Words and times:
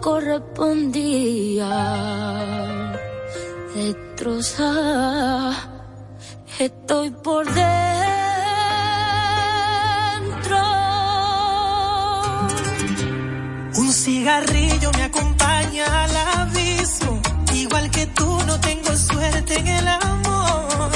correspondida. 0.00 1.72
Destrozada, 3.74 5.54
estoy 6.58 7.10
por 7.10 7.44
dentro. 7.46 7.68
Un 13.76 13.92
cigarrillo 13.92 14.90
me 14.96 15.02
acompaña 15.04 16.04
al 16.04 16.16
abismo, 16.16 17.20
igual 17.54 17.90
que 17.90 18.06
tú 18.06 18.38
no 18.46 18.58
tengo 18.60 18.96
suerte 18.96 19.58
en 19.58 19.66
el 19.68 19.88
amor. 19.88 20.90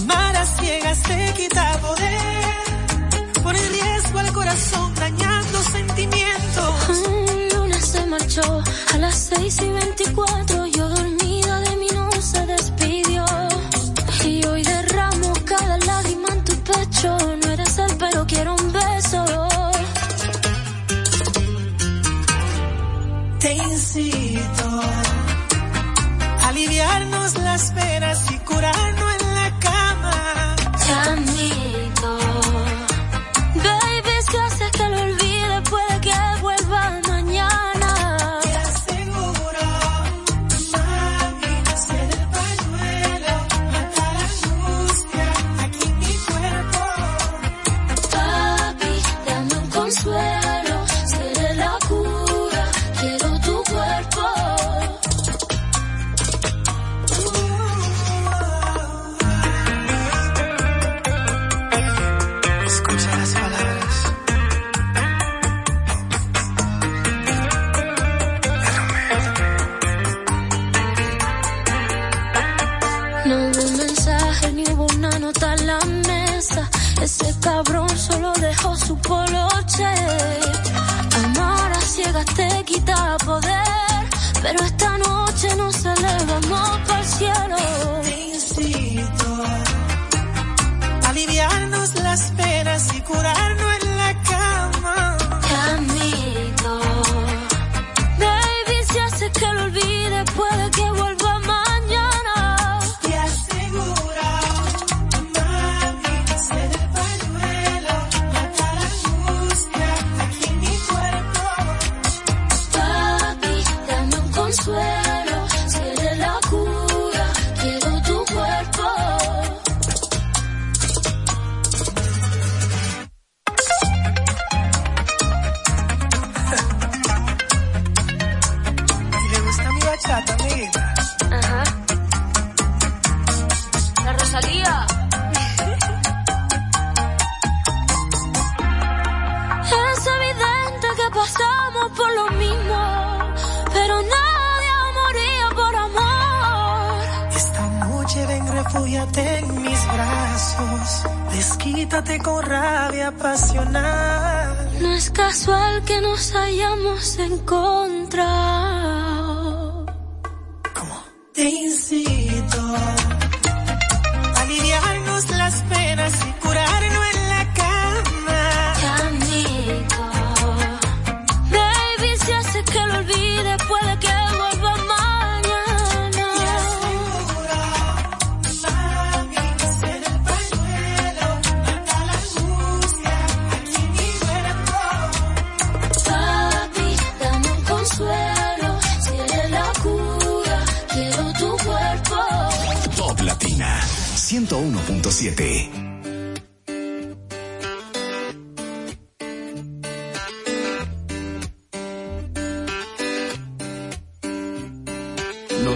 Amar 0.00 0.36
a 0.36 0.46
ciegas 0.46 1.02
te 1.02 1.32
quita 1.36 1.78
poder, 1.80 3.42
por 3.42 3.54
el 3.54 3.68
riesgo 3.72 4.18
al 4.18 4.32
corazón 4.32 4.93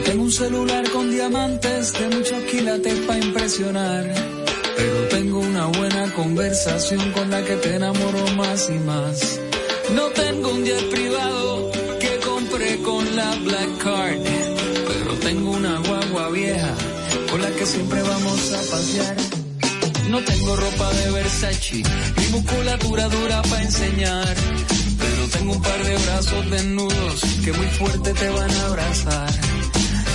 Tengo 0.04 0.22
un 0.22 0.32
celular 0.32 0.91
con 0.91 1.10
diamantes 1.10 1.92
de 1.92 2.09
muchos 2.09 2.42
quilates 2.44 2.98
para 3.06 3.19
impresionar. 3.19 4.04
Pero 4.76 5.09
tengo 5.09 5.41
una 5.41 5.66
buena 5.66 6.12
conversación 6.14 7.12
con 7.12 7.31
la 7.31 7.44
que 7.44 7.56
te 7.56 7.76
enamoro 7.76 8.26
más 8.37 8.69
y 8.70 8.78
más. 8.78 9.41
No 9.94 10.06
tengo 10.08 10.50
un 10.50 10.64
jet 10.64 10.91
privado 10.91 11.70
que 12.00 12.19
compré 12.25 12.78
con 12.82 13.17
la 13.17 13.34
Black 13.37 13.78
Card. 13.78 14.19
Pero 14.87 15.14
tengo 15.20 15.50
una 15.50 15.78
guagua 15.81 16.31
vieja 16.31 16.75
con 17.31 17.43
la 17.43 17.50
que 17.50 17.67
siempre 17.67 18.02
vamos 18.02 18.52
a 18.52 18.70
pasear. 18.70 19.17
No 20.11 20.23
tengo 20.25 20.56
ropa 20.56 20.90
de 20.93 21.11
Versace, 21.11 21.82
ni 22.17 22.26
musculatura 22.28 23.08
dura 23.08 23.43
para 23.43 23.62
enseñar. 23.62 24.34
Pero 24.99 25.28
tengo 25.28 25.52
un 25.52 25.62
par 25.62 25.84
de 25.84 25.96
brazos 25.96 26.50
desnudos 26.50 27.20
que 27.44 27.52
muy 27.52 27.67
fuerte 27.67 28.12
te 28.14 28.28
van 28.31 28.50
a 28.50 28.67
abrazar. 28.67 29.48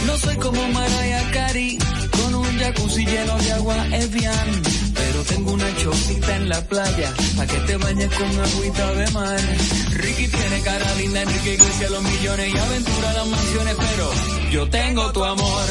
No 0.05 0.17
soy 0.17 0.35
como 0.37 0.67
Mariah 0.69 1.31
Carey, 1.31 1.77
con 2.11 2.35
un 2.35 2.59
jacuzzi 2.59 3.05
lleno 3.05 3.37
de 3.37 3.51
agua 3.53 3.75
Evian. 3.91 4.61
Pero 4.93 5.23
tengo 5.23 5.51
una 5.53 5.75
chocita 5.77 6.35
en 6.35 6.49
la 6.49 6.61
playa, 6.61 7.13
pa' 7.37 7.45
que 7.45 7.57
te 7.67 7.77
bañes 7.77 8.09
con 8.13 8.39
agüita 8.39 8.93
de 8.93 9.11
mar. 9.11 9.39
Ricky 9.91 10.27
tiene 10.27 10.61
cara 10.61 10.95
linda, 10.95 11.21
Enrique 11.21 11.53
Iglesias 11.53 11.91
los 11.91 12.03
millones 12.03 12.53
y 12.53 12.57
aventura 12.57 13.13
las 13.13 13.27
mansiones, 13.27 13.75
pero 13.75 14.11
yo 14.51 14.69
tengo 14.69 15.11
tu 15.11 15.23
amor. 15.23 15.65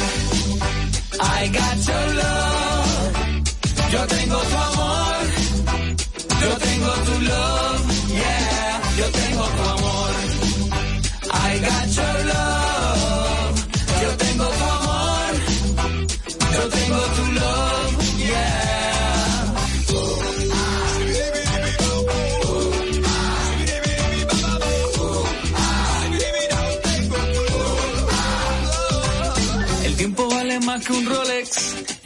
I 1.20 1.48
got 1.48 1.76
your 1.86 2.14
love. 2.14 3.32
Yo 3.92 4.06
tengo 4.06 4.38
tu 4.38 4.56
amor. 4.56 5.22
Yo 6.40 6.56
tengo 6.58 6.92
tu 7.06 7.20
love. 7.20 7.82
Yeah. 8.08 8.80
Yo 8.98 9.06
tengo 9.10 9.44
tu 9.44 9.62
amor. 9.74 10.10
I 11.32 11.58
got 11.60 11.96
your 11.96 12.24
love. 12.26 12.51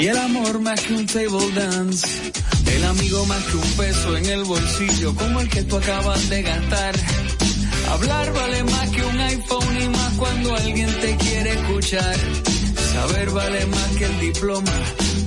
El 0.09 0.19
amor 0.19 0.61
más 0.61 0.81
que 0.83 0.95
un 0.95 1.07
table 1.07 1.51
dance. 1.55 2.07
El 2.75 2.85
amigo 2.85 3.27
más 3.27 3.43
que 3.45 3.57
un 3.57 3.71
peso 3.73 4.17
en 4.17 4.27
el 4.27 4.45
bolsillo 4.45 5.15
como 5.15 5.41
el 5.41 5.49
que 5.49 5.63
tú 5.65 5.77
acabas 5.77 6.29
de 6.29 6.43
gastar. 6.43 6.95
Hablar 7.91 8.33
vale 8.33 8.63
más 8.65 8.89
que 8.91 9.03
un 9.05 9.21
iPhone 9.21 9.83
y 9.83 9.89
más 9.89 10.13
cuando 10.15 10.55
alguien 10.57 11.01
te 11.01 11.17
quiere 11.17 11.53
escuchar. 11.55 12.17
Saber 12.93 13.31
vale 13.31 13.67
más 13.67 13.91
que 13.97 14.05
el 14.05 14.21
diploma 14.21 14.73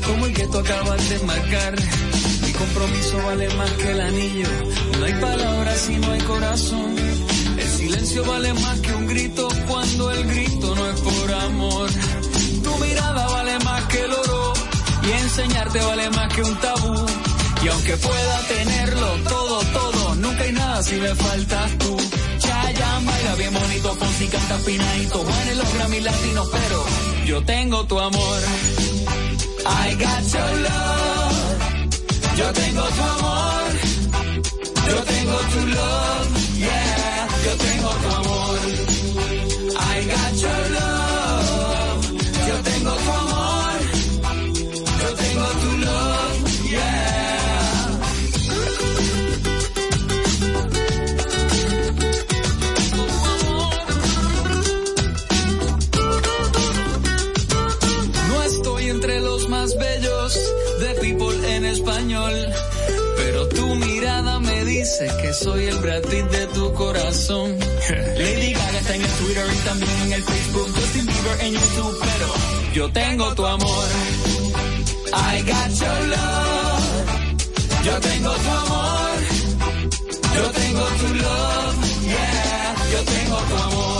como 0.05 0.25
el 0.25 0.33
que 0.33 0.47
tú 0.47 0.57
acabas 0.57 1.09
de 1.09 1.19
marcar. 1.19 1.75
Mi 2.45 2.51
compromiso 2.53 3.17
vale 3.25 3.49
más 3.55 3.71
que 3.71 3.91
el 3.91 4.01
anillo. 4.01 4.49
No 4.99 5.05
hay 5.05 5.13
palabras 5.13 5.77
si 5.79 5.95
no 5.97 6.11
hay 6.11 6.21
corazón. 6.21 6.95
El 7.57 7.67
silencio 7.67 8.23
vale 8.23 8.53
más 8.53 8.79
que 8.79 8.93
un 8.93 9.07
grito 9.07 9.49
cuando 9.67 10.11
el 10.11 10.25
grito 10.25 10.75
no 10.75 10.89
es 10.89 11.01
por 11.01 11.33
amor. 11.33 11.89
Tu 12.63 12.77
mirada 12.77 13.27
vale 13.27 13.59
más 13.59 13.83
que 13.85 14.01
el 14.01 14.13
y 15.09 15.11
enseñarte 15.11 15.79
vale 15.79 16.09
más 16.11 16.33
que 16.33 16.41
un 16.43 16.55
tabú. 16.59 17.05
Y 17.63 17.67
aunque 17.67 17.97
pueda 17.97 18.39
tenerlo 18.47 19.07
todo, 19.27 19.59
todo, 19.73 20.15
nunca 20.15 20.43
hay 20.43 20.51
nada 20.53 20.83
si 20.83 20.95
le 20.99 21.15
faltas 21.15 21.77
tú. 21.79 21.97
Chayanne 22.39 23.05
baila 23.05 23.35
bien 23.35 23.53
bonito, 23.53 23.95
Fonsi 23.95 24.27
canta 24.27 24.57
finadito, 24.59 25.17
Juan 25.19 25.57
los 25.57 25.73
Grammy 25.73 25.99
latinos, 25.99 26.47
pero 26.51 26.85
yo 27.25 27.43
tengo 27.43 27.85
tu 27.85 27.99
amor. 27.99 28.39
I 29.65 29.95
got 29.95 30.23
your 30.33 30.51
love. 30.67 31.59
Yo 32.37 32.53
tengo 32.53 32.83
tu 32.97 33.03
amor. 33.15 33.71
Yo 34.89 35.03
tengo 35.13 35.37
tu 35.53 35.59
love. 35.77 36.29
Yeah, 36.57 37.27
yo 37.45 37.53
tengo 37.65 37.89
tu 38.01 38.09
amor. 38.19 38.59
I 39.75 40.05
got 40.13 40.33
your 40.43 40.61
love. 40.77 42.11
Yo 42.47 42.55
tengo 42.63 42.91
tu 42.91 43.11
amor. 43.11 43.28
Mirada 64.89 64.99
me 64.99 65.07
dice 65.07 65.21
que 65.21 65.33
soy 65.33 65.65
el 65.65 65.77
Brad 65.79 66.01
Pitt 66.03 66.25
de 66.31 66.47
tu 66.47 66.73
corazón. 66.73 67.57
Lady 68.17 68.53
Gaga 68.53 68.79
está 68.79 68.95
en 68.95 69.01
el 69.01 69.11
Twitter 69.11 69.45
y 69.53 69.57
también 69.65 70.01
en 70.05 70.13
el 70.13 70.23
Facebook. 70.23 70.69
Justin 70.75 71.05
Bieber 71.05 71.41
en 71.41 71.53
YouTube, 71.53 71.99
pero 71.99 72.73
yo 72.73 72.91
tengo 72.91 73.35
tu 73.35 73.45
amor. 73.45 73.85
I 75.13 75.41
got 75.41 75.69
your 75.79 76.07
love. 76.07 76.89
Yo 77.83 77.99
tengo 77.99 78.31
tu 78.31 78.49
amor. 78.49 79.19
Yo 80.35 80.51
tengo 80.51 80.85
tu 80.99 81.13
love. 81.15 81.75
Yeah, 82.05 82.75
yo 82.91 83.03
tengo 83.03 83.37
tu 83.37 83.55
amor. 83.55 83.98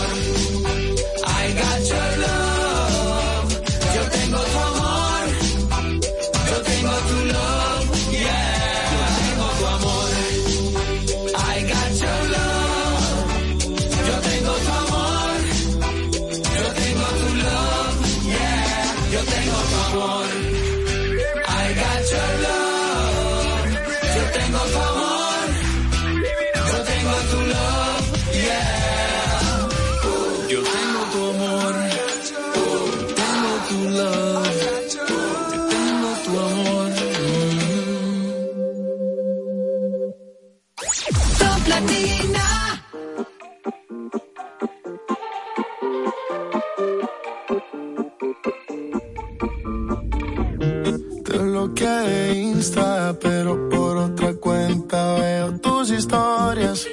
Bloqueé 51.80 52.34
Insta, 52.34 53.16
pero 53.20 53.70
por 53.70 53.98
otra 53.98 54.34
cuenta 54.34 55.16
veo 55.16 55.60
tus 55.60 55.92
historias. 55.92 56.86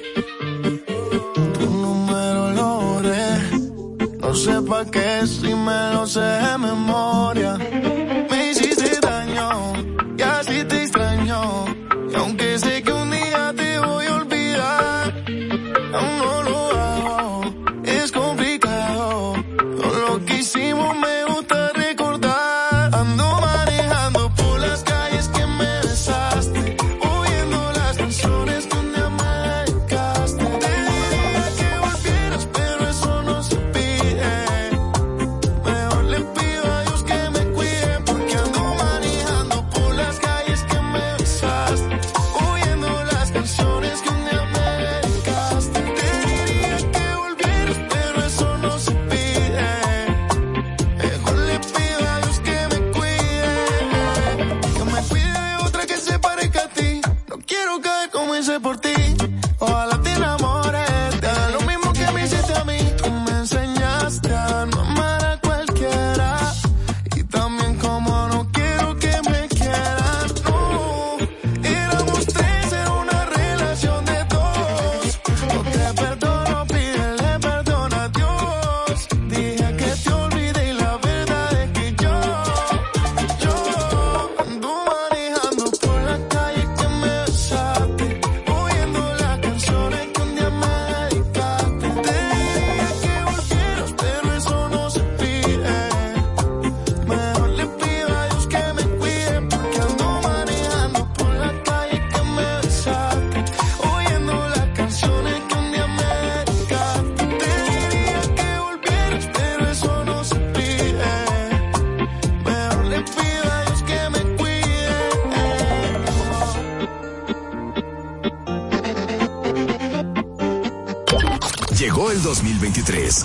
Tu 1.58 1.70
número 1.70 2.52
lo 2.52 2.80
borré. 2.80 3.38
No 4.20 4.34
sé 4.34 4.62
pa' 4.62 4.84
qué 4.84 5.26
si 5.26 5.54
me 5.54 5.92
lo 5.94 6.06
sé 6.06 6.20
de 6.20 6.58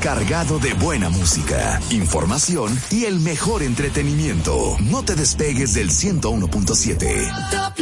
cargado 0.02 0.58
de 0.58 0.74
buena 0.74 1.10
música, 1.10 1.80
información 1.92 2.78
y 2.90 3.06
el 3.06 3.20
mejor 3.20 3.62
entretenimiento. 3.62 4.76
No 4.80 5.04
te 5.04 5.16
despegues 5.16 5.76
del 5.76 5.92
101.7. 5.92 7.81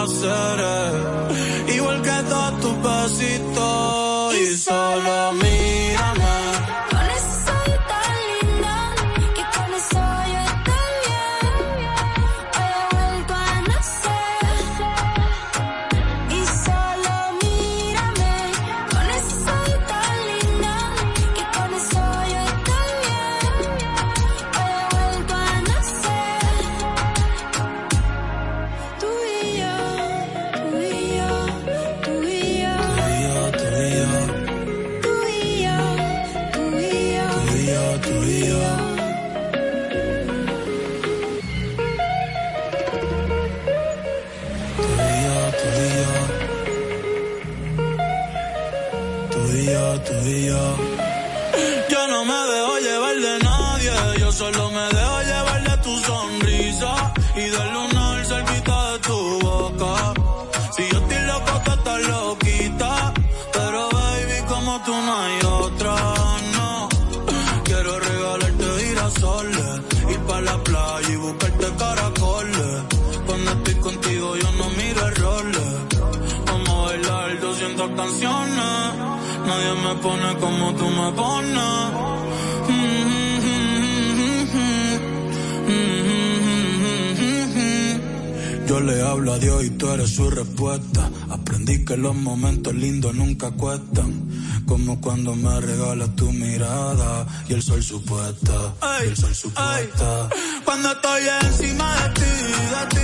placeres, 0.00 1.74
igual 1.74 2.00
que 2.02 2.22
todos 2.28 2.60
tus 2.60 2.82
besitos. 2.82 4.34
Y 4.34 4.56
solo 4.56 5.32
mírame 5.32 5.79
Nadie 80.00 80.16
me 80.16 80.34
pone 80.34 80.40
como 80.40 80.74
tú 80.74 80.88
me 80.88 81.12
pones. 81.12 81.60
Yo 88.66 88.80
le 88.80 89.02
hablo 89.02 89.32
a 89.32 89.38
Dios 89.38 89.64
y 89.64 89.70
tú 89.70 89.90
eres 89.90 90.10
su 90.10 90.30
respuesta. 90.30 91.10
Aprendí 91.28 91.84
que 91.84 91.96
los 91.96 92.14
momentos 92.14 92.72
lindos 92.74 93.14
nunca 93.14 93.50
cuestan. 93.50 94.30
Como 94.66 95.00
cuando 95.00 95.34
me 95.34 95.60
regalas 95.60 96.14
tu 96.14 96.30
mirada 96.32 97.26
y 97.48 97.54
el 97.54 97.62
sol 97.62 97.82
supuesta. 97.82 98.74
y 99.02 99.08
el 99.08 99.16
sol 99.16 99.34
supuesta. 99.34 100.28
Cuando 100.64 100.92
estoy 100.92 101.22
encima 101.42 101.94
de 101.96 102.10
ti, 102.10 102.20
de 102.20 102.86
ti, 102.90 102.99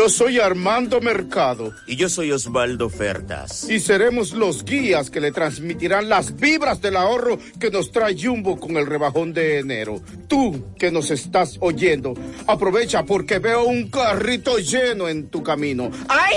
Yo 0.00 0.08
soy 0.08 0.38
Armando 0.38 0.98
Mercado. 1.02 1.74
Y 1.86 1.94
yo 1.94 2.08
soy 2.08 2.32
Osvaldo 2.32 2.88
Fertas. 2.88 3.68
Y 3.68 3.80
seremos 3.80 4.32
los 4.32 4.64
guías 4.64 5.10
que 5.10 5.20
le 5.20 5.30
transmitirán 5.30 6.08
las 6.08 6.36
vibras 6.36 6.80
del 6.80 6.96
ahorro 6.96 7.38
que 7.60 7.70
nos 7.70 7.92
trae 7.92 8.16
Jumbo 8.18 8.58
con 8.58 8.78
el 8.78 8.86
rebajón 8.86 9.34
de 9.34 9.58
enero. 9.58 10.00
Tú 10.26 10.72
que 10.78 10.90
nos 10.90 11.10
estás 11.10 11.58
oyendo, 11.60 12.14
aprovecha 12.46 13.04
porque 13.04 13.40
veo 13.40 13.64
un 13.64 13.90
carrito 13.90 14.56
lleno 14.56 15.06
en 15.06 15.28
tu 15.28 15.42
camino. 15.42 15.90
¡Ay! 16.08 16.36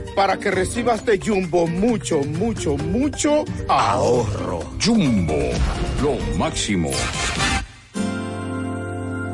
Para 0.15 0.37
que 0.37 0.51
recibas 0.51 1.05
de 1.05 1.19
Jumbo 1.19 1.67
mucho, 1.67 2.19
mucho, 2.19 2.77
mucho 2.77 3.45
ahorro. 3.67 4.59
Jumbo, 4.83 5.39
lo 6.01 6.17
máximo. 6.37 6.91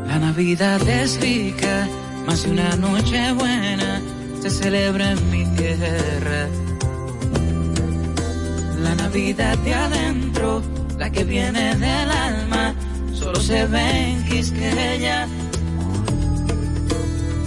La 0.08 0.20
Navidad 0.20 0.82
es 0.88 1.20
rica, 1.20 1.88
más 2.26 2.46
una 2.46 2.76
noche 2.76 3.34
buena 3.34 4.02
se 4.42 4.50
celebra 4.50 5.12
en 5.12 5.32
mi 5.32 5.46
tierra 5.58 6.48
la 8.88 8.96
Navidad 8.96 9.58
de 9.60 9.74
adentro, 9.74 10.62
la 10.98 11.10
que 11.10 11.24
viene 11.24 11.76
del 11.76 12.10
alma, 12.10 12.74
solo 13.14 13.40
se 13.40 13.66
ve 13.66 14.12
en 14.12 14.24
Quisqueya 14.26 15.28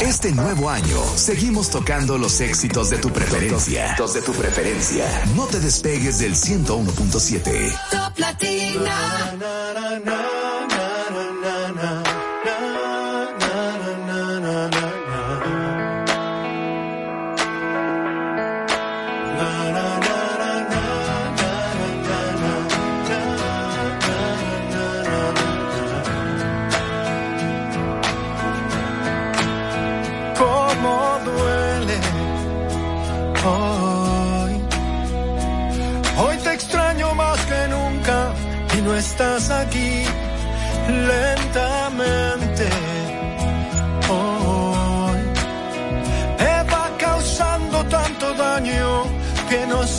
Este 0.00 0.32
nuevo 0.32 0.70
año 0.70 1.02
seguimos 1.16 1.70
tocando 1.70 2.18
los 2.18 2.40
éxitos 2.40 2.90
de 2.90 2.98
tu 2.98 3.10
preferencia. 3.10 3.86
Éxitos 3.86 4.14
de 4.14 4.22
tu 4.22 4.32
preferencia. 4.32 5.06
No 5.36 5.46
te 5.46 5.60
despegues 5.60 6.18
del 6.18 6.34
101.7. 6.34 7.78
Top 7.90 8.18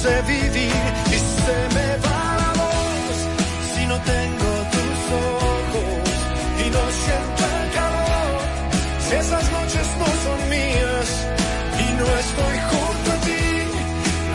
sé 0.06 0.22
vivir 0.34 0.82
y 1.16 1.20
se 1.44 1.58
me 1.76 1.90
va 2.06 2.22
la 2.42 2.52
voz 2.62 3.16
si 3.72 3.82
no 3.92 3.98
tengo 4.14 4.52
tus 4.76 5.00
ojos 5.34 6.08
y 6.64 6.66
no 6.76 6.84
siento 7.04 7.42
el 7.60 7.66
calor. 7.78 8.40
Si 9.06 9.14
esas 9.24 9.46
noches 9.58 9.88
no 10.02 10.08
son 10.24 10.40
mías 10.56 11.10
y 11.84 11.88
no 12.00 12.08
estoy 12.24 12.58
junto 12.72 13.08
a 13.16 13.20
ti, 13.28 13.46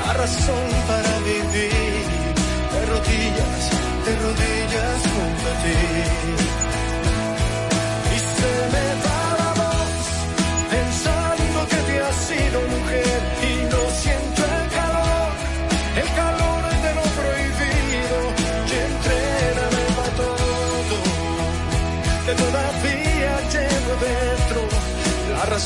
la 0.01 0.13
razón 0.23 0.67
para 0.91 1.13
vivir 1.31 2.05
de 2.73 2.81
rodillas, 2.93 3.63
de 4.07 4.13
rodillas 4.25 4.99
junto 5.15 5.45
a 5.53 5.57
ti. 5.65 5.81
Y 8.15 8.19
se 8.37 8.53
me 8.75 8.87
va 9.05 9.21
la 9.43 9.51
voz 9.63 10.01
pensando 10.75 11.59
que 11.71 11.79
te 11.89 11.95
has 12.07 12.17
sido 12.31 12.59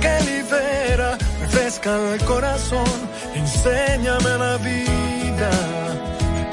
que 0.00 0.20
libera, 0.24 1.18
refresca 1.40 1.90
el 2.14 2.24
corazón, 2.24 2.94
enséñame 3.34 4.38
la 4.38 4.56
vida, 4.58 5.50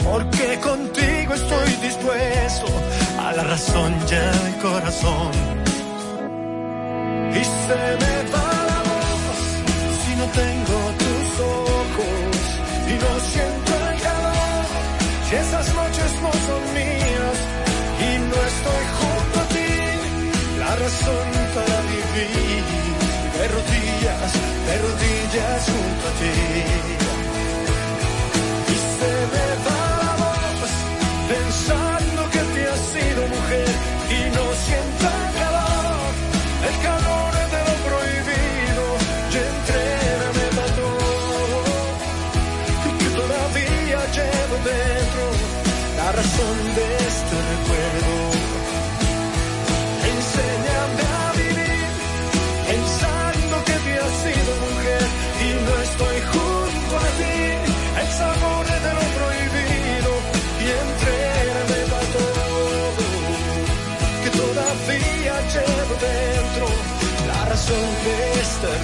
porque 0.04 0.60
contigo 0.60 1.34
estoy 1.34 1.72
dispuesto 1.88 2.68
a 3.20 3.34
la 3.34 3.44
razón 3.44 3.96
y 4.10 4.16
al 4.16 4.58
corazón. 4.62 5.32
Y 7.40 7.44
se 7.44 7.82
me 8.02 8.16
va 8.34 8.48
la 8.72 8.80
voz 8.90 9.42
si 10.04 10.12
no 10.20 10.26
tengo 10.42 10.78
tus 11.04 11.30
ojos 11.40 12.42
y 12.92 12.94
no 13.04 13.12
siento 13.32 13.72
el 13.92 14.02
calor. 14.02 14.66
Si 15.30 15.36
esas 15.36 15.68
noches 15.80 16.12
no 16.24 16.32
son 16.48 16.62
mías 16.78 17.38
y 18.08 18.12
no 18.32 18.38
estoy 18.52 18.86
junto 19.00 19.40
a 19.40 19.48
ti, 19.54 19.72
la 20.60 20.76
razón 20.76 21.28
para 21.56 21.78
vivir 21.92 22.99
de 23.40 23.48
rodillas, 23.48 24.34
de 24.68 24.78
rodillas 24.86 25.64
junto 25.72 26.08
a 26.08 26.14
ti. 26.20 26.36
Y 28.68 28.78
se 28.98 29.12
me 29.32 29.48
va 29.66 29.79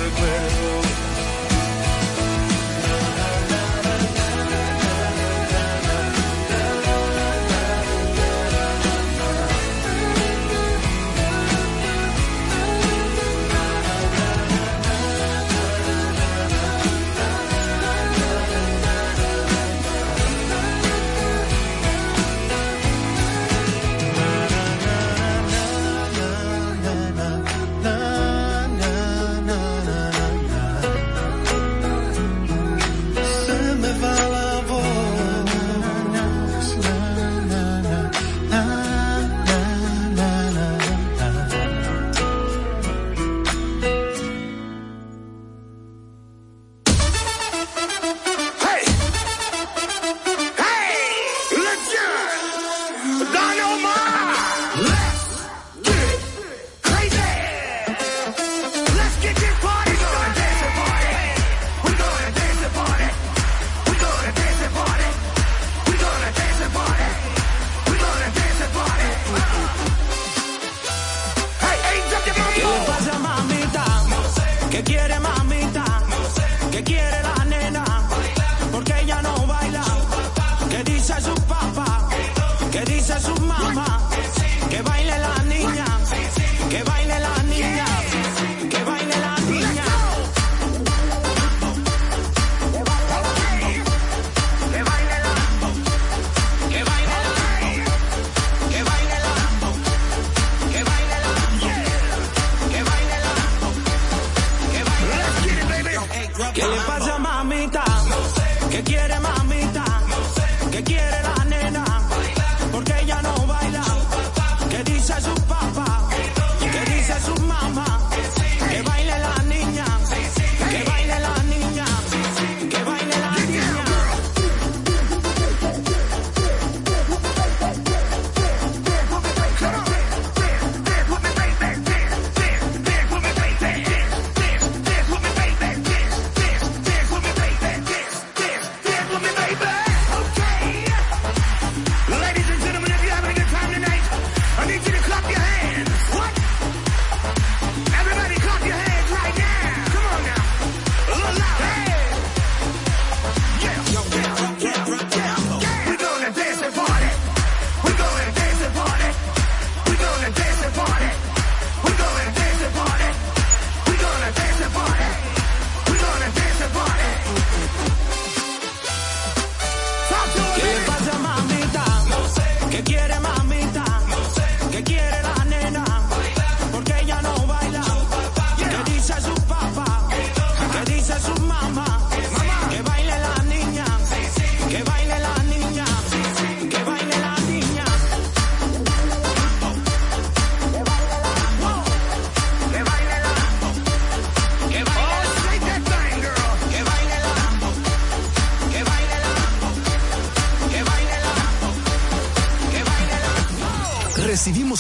recuerdo. 0.06 0.85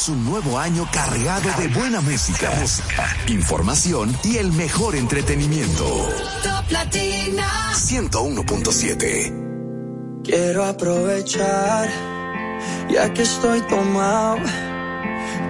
Un 0.07 0.23
nuevo 0.23 0.59
año 0.59 0.87
cargado 0.91 1.49
de 1.57 1.67
buena 1.69 1.99
música, 1.99 2.51
información 3.27 4.15
y 4.23 4.37
el 4.37 4.51
mejor 4.51 4.95
entretenimiento. 4.95 5.83
Top 6.43 6.69
Latina 6.69 7.71
101.7. 7.73 10.21
Quiero 10.23 10.65
aprovechar, 10.65 11.89
ya 12.87 13.11
que 13.13 13.23
estoy 13.23 13.61
tomado, 13.61 14.37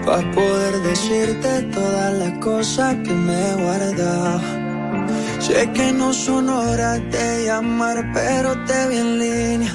para 0.05 0.31
poder 0.31 0.81
decirte 0.83 1.63
todas 1.63 2.13
las 2.13 2.39
cosas 2.39 2.95
que 3.03 3.11
me 3.11 3.49
he 3.49 3.55
guardado. 3.55 4.39
Sé 5.41 5.69
que 5.73 5.91
no 5.91 6.13
son 6.13 6.47
horas 6.47 7.01
de 7.11 7.43
llamar, 7.45 8.09
pero 8.13 8.63
te 8.63 8.87
vi 8.87 8.99
en 8.99 9.19
línea 9.19 9.74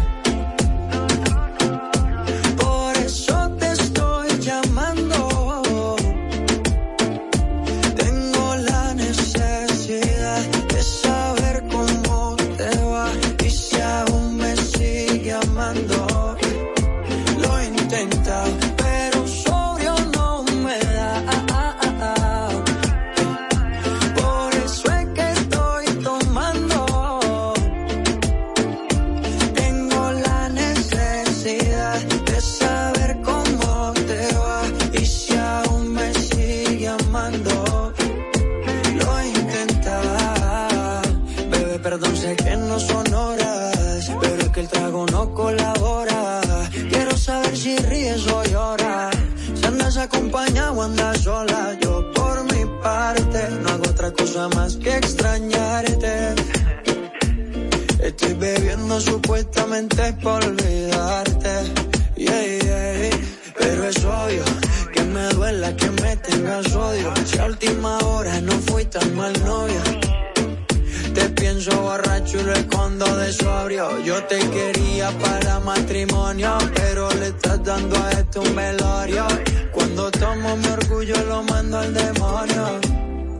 Te 74.27 74.39
quería 74.49 75.11
para 75.19 75.59
matrimonio, 75.59 76.57
pero 76.75 77.09
le 77.19 77.27
estás 77.27 77.63
dando 77.63 77.95
a 77.97 78.11
esto 78.11 78.41
un 78.41 78.55
velorio. 78.55 79.27
Cuando 79.71 80.11
tomo 80.11 80.57
mi 80.57 80.67
orgullo 80.67 81.15
lo 81.27 81.43
mando 81.43 81.77
al 81.79 81.93
demonio. 81.93 82.79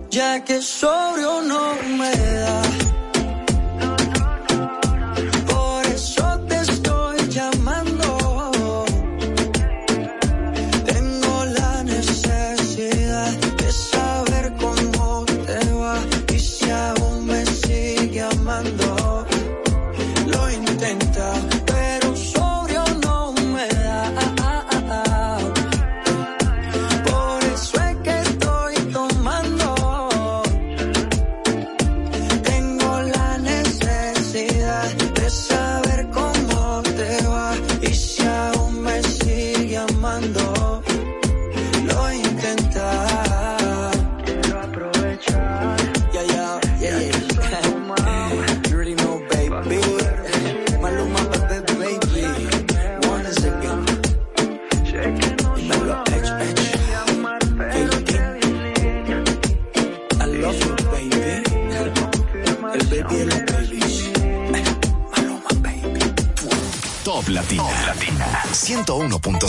Ya 0.09 0.43
que 0.43 0.61
sobrio 0.61 1.41
no 1.41 1.73
me 1.97 2.11
da 2.11 2.61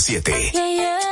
107. 0.03 0.51
Yeah, 0.53 0.67
yeah. 0.67 1.12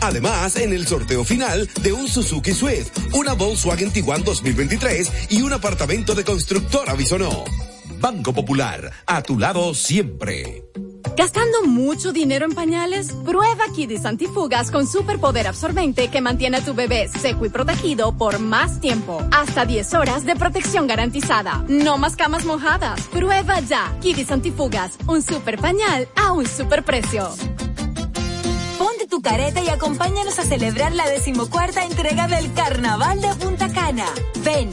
Además, 0.00 0.54
en 0.56 0.72
el 0.72 0.86
sorteo 0.86 1.24
final 1.24 1.68
de 1.82 1.92
un 1.92 2.08
Suzuki 2.08 2.52
Swift, 2.52 2.92
una 3.12 3.32
Volkswagen 3.32 3.90
Tiguan 3.90 4.22
2023 4.22 5.10
y 5.30 5.42
un 5.42 5.52
apartamento 5.52 6.14
de 6.14 6.22
constructora 6.22 6.94
Bisonó. 6.94 7.44
Banco 7.98 8.32
Popular, 8.32 8.92
a 9.06 9.22
tu 9.22 9.36
lado 9.38 9.74
siempre. 9.74 10.62
¿Gastando 11.16 11.62
mucho 11.64 12.12
dinero 12.12 12.44
en 12.44 12.54
pañales? 12.54 13.12
Prueba 13.24 13.64
Kidis 13.74 14.04
Antifugas 14.04 14.70
con 14.70 14.86
superpoder 14.86 15.46
absorbente 15.46 16.08
que 16.08 16.20
mantiene 16.20 16.58
a 16.58 16.64
tu 16.64 16.74
bebé 16.74 17.08
seco 17.08 17.46
y 17.46 17.48
protegido 17.48 18.16
por 18.16 18.38
más 18.38 18.80
tiempo. 18.80 19.22
Hasta 19.32 19.64
10 19.64 19.94
horas 19.94 20.24
de 20.24 20.36
protección 20.36 20.86
garantizada. 20.86 21.64
No 21.68 21.98
más 21.98 22.14
camas 22.16 22.44
mojadas. 22.44 23.00
Prueba 23.08 23.60
ya 23.60 23.96
Kidis 24.00 24.30
Antifugas, 24.30 24.92
un 25.06 25.22
super 25.22 25.58
pañal 25.58 26.08
a 26.14 26.32
un 26.32 26.46
super 26.46 26.84
precio. 26.84 27.30
Tu 29.14 29.22
careta 29.22 29.62
y 29.62 29.68
acompáñanos 29.68 30.40
a 30.40 30.42
celebrar 30.42 30.92
la 30.92 31.08
decimocuarta 31.08 31.84
entrega 31.84 32.26
del 32.26 32.52
Carnaval 32.52 33.20
de 33.20 33.32
Punta 33.36 33.72
Cana. 33.72 34.06
Ven, 34.42 34.72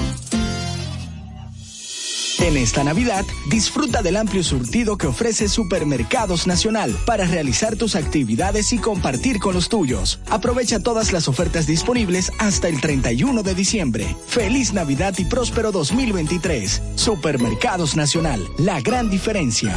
En 2.41 2.57
esta 2.57 2.83
Navidad, 2.83 3.23
disfruta 3.45 4.01
del 4.01 4.17
amplio 4.17 4.43
surtido 4.43 4.97
que 4.97 5.05
ofrece 5.05 5.47
Supermercados 5.47 6.47
Nacional 6.47 6.97
para 7.05 7.25
realizar 7.25 7.75
tus 7.75 7.95
actividades 7.95 8.73
y 8.73 8.79
compartir 8.79 9.37
con 9.37 9.53
los 9.53 9.69
tuyos. 9.69 10.19
Aprovecha 10.27 10.79
todas 10.79 11.13
las 11.13 11.27
ofertas 11.27 11.67
disponibles 11.67 12.31
hasta 12.39 12.67
el 12.67 12.81
31 12.81 13.43
de 13.43 13.53
diciembre. 13.53 14.15
Feliz 14.25 14.73
Navidad 14.73 15.13
y 15.19 15.25
próspero 15.25 15.71
2023. 15.71 16.81
Supermercados 16.95 17.95
Nacional, 17.95 18.43
la 18.57 18.81
gran 18.81 19.11
diferencia. 19.11 19.75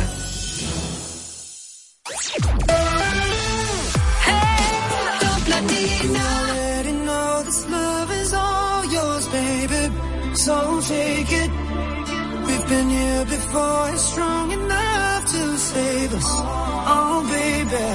Been 12.74 12.90
here 12.90 13.24
before, 13.36 13.82
it's 13.92 14.04
strong 14.12 14.46
enough 14.60 15.22
to 15.34 15.42
save 15.72 16.12
us. 16.20 16.30
Oh, 16.96 17.16
baby. 17.36 17.86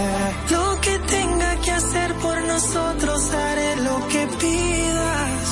Lo 0.56 0.66
que 0.86 0.96
tenga 1.16 1.52
que 1.64 1.72
hacer 1.80 2.10
por 2.24 2.38
nosotros, 2.54 3.20
haré 3.34 3.72
lo 3.88 3.98
que 4.12 4.24
pidas. 4.42 5.48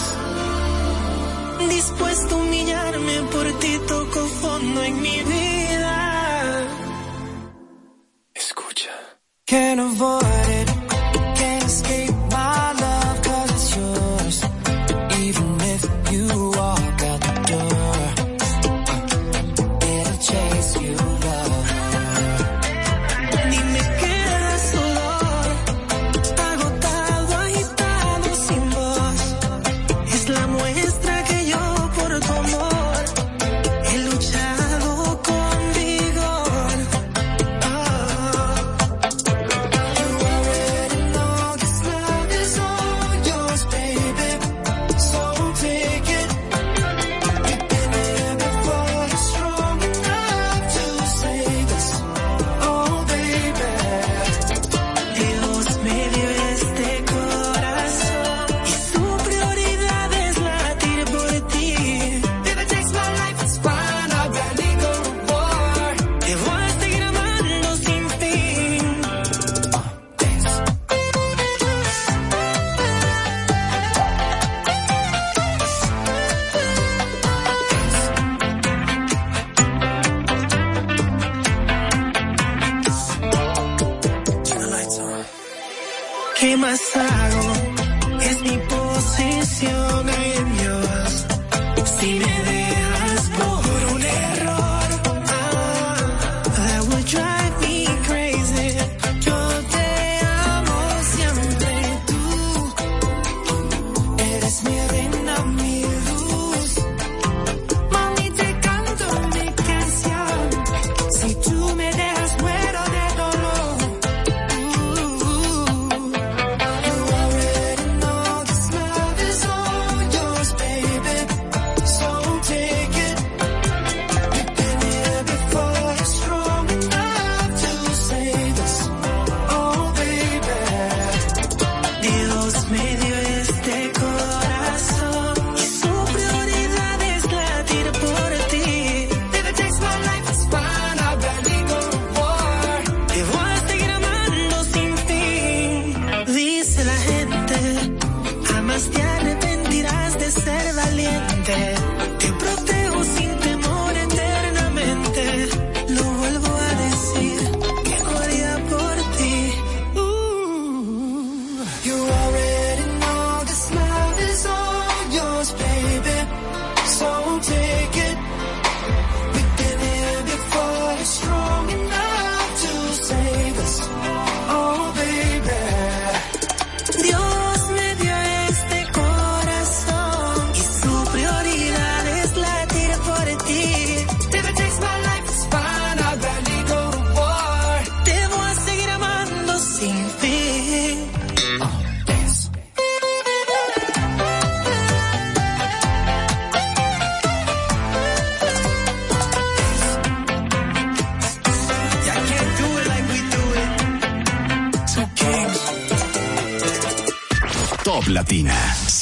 Dispuesto 1.76 2.32
a 2.36 2.40
humillarme 2.44 3.16
por 3.34 3.48
ti, 3.62 3.74
toco 3.94 4.22
fondo 4.42 4.80
en 4.90 4.96
mi 5.06 5.18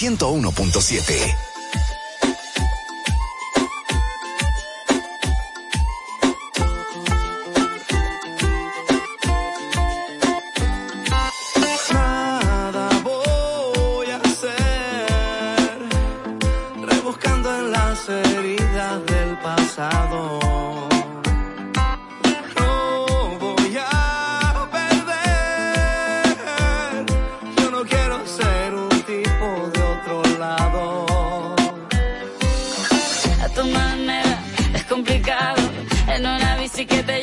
101.7. 0.10 1.35
una 36.92 37.02
bici 37.02 37.15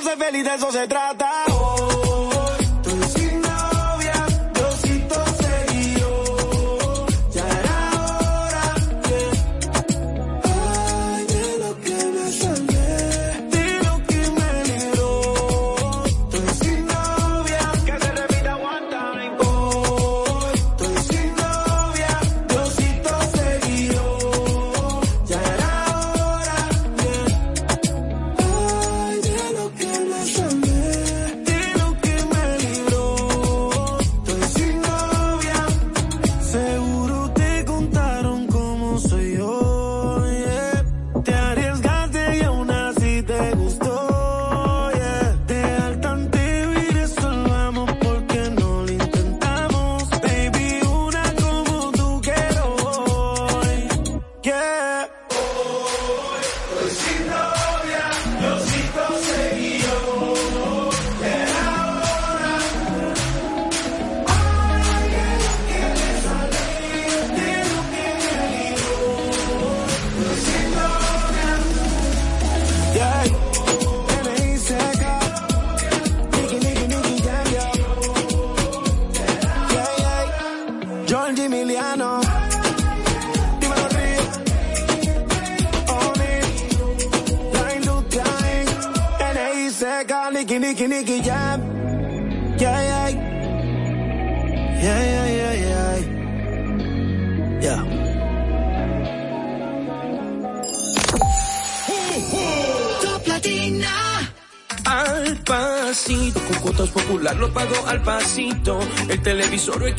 televisor 0.00 0.72
o 0.72 1.49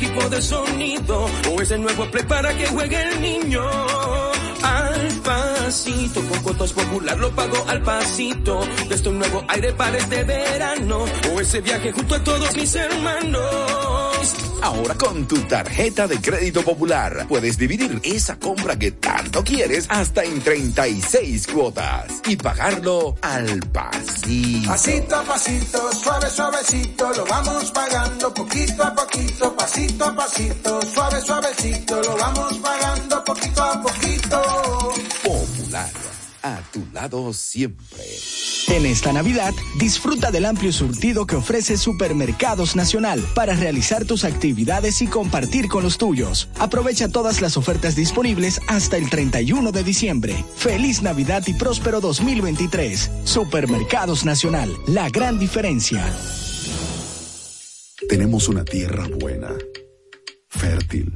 equipo 0.02 0.30
de 0.30 0.42
sonido 0.42 1.30
o 1.52 1.62
ese 1.62 1.78
nuevo 1.78 2.10
play 2.10 2.24
para 2.26 2.56
que 2.58 2.66
juegue 2.66 3.02
el 3.04 3.22
niño. 3.22 3.64
Al 4.64 5.22
pasito, 5.24 6.22
con 6.28 6.40
cuotas 6.40 6.74
popular 6.74 7.18
lo 7.20 7.30
pago 7.32 7.64
al 7.68 7.84
pasito. 7.84 8.62
Desde 8.90 9.10
un 9.10 9.20
nuevo 9.20 9.44
aire 9.48 9.74
para 9.74 9.98
este 9.98 10.24
verano 10.24 11.06
o 11.32 11.40
ese 11.40 11.62
viaje 11.62 11.92
junto 11.92 12.16
a 12.16 12.24
todos 12.24 12.56
mis 12.56 12.74
hermanos. 12.76 13.42
Ahora 14.64 14.96
con 14.96 15.28
tu 15.28 15.38
tarjeta 15.42 16.08
de 16.08 16.20
crédito 16.20 16.64
popular 16.64 17.26
puedes 17.28 17.58
dividir 17.58 18.00
esa 18.04 18.40
compra 18.40 18.78
que 18.78 18.92
tanto 18.92 19.44
quieres 19.44 19.86
hasta 19.90 20.24
en 20.24 20.42
36 20.42 21.48
cuotas 21.48 22.22
y 22.28 22.36
pagarlo 22.38 23.16
al 23.22 23.60
pasito. 23.72 23.81
Pasito 24.66 25.16
a 25.16 25.24
pasito, 25.24 25.94
suave, 25.94 26.30
suavecito, 26.30 27.10
lo 27.14 27.26
vamos 27.26 27.70
pagando 27.72 28.34
poquito 28.34 28.82
a 28.82 28.92
poquito, 28.96 29.52
pasito 29.56 30.06
a 30.06 30.16
pasito, 30.16 30.82
suave, 30.94 31.22
suavecito, 31.22 32.02
lo 32.02 32.16
vamos 32.16 32.58
pagando 32.60 33.24
poquito 33.26 33.62
a 33.62 33.82
poquito. 33.82 34.42
Popular, 35.22 35.92
a 36.44 36.62
tu 36.72 36.88
lado 36.94 37.34
siempre. 37.34 38.01
En 38.72 38.86
esta 38.86 39.12
Navidad, 39.12 39.54
disfruta 39.78 40.32
del 40.32 40.46
amplio 40.46 40.72
surtido 40.72 41.26
que 41.26 41.36
ofrece 41.36 41.76
Supermercados 41.76 42.78
Nacional 42.78 43.22
para 43.36 43.54
realizar 43.54 44.06
tus 44.06 44.24
actividades 44.24 45.02
y 45.02 45.08
compartir 45.08 45.68
con 45.68 45.84
los 45.84 45.98
tuyos. 45.98 46.48
Aprovecha 46.58 47.10
todas 47.10 47.42
las 47.42 47.58
ofertas 47.58 47.98
disponibles 47.98 48.62
hasta 48.70 48.96
el 48.96 49.10
31 49.10 49.74
de 49.74 49.84
diciembre. 49.84 50.46
Feliz 50.56 51.02
Navidad 51.02 51.44
y 51.48 51.54
próspero 51.54 52.00
2023. 52.00 53.12
Supermercados 53.26 54.24
Nacional, 54.24 54.74
la 54.88 55.10
gran 55.10 55.38
diferencia. 55.38 56.06
Tenemos 58.08 58.48
una 58.48 58.64
tierra 58.64 59.06
buena, 59.20 59.54
fértil, 60.48 61.14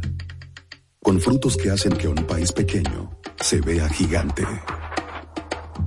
con 1.01 1.21
frutos 1.21 1.55
que 1.55 1.71
hacen 1.71 1.93
que 1.93 2.09
un 2.09 2.27
país 2.27 2.51
pequeño 2.51 3.17
se 3.39 3.61
vea 3.61 3.87
gigante. 3.87 4.43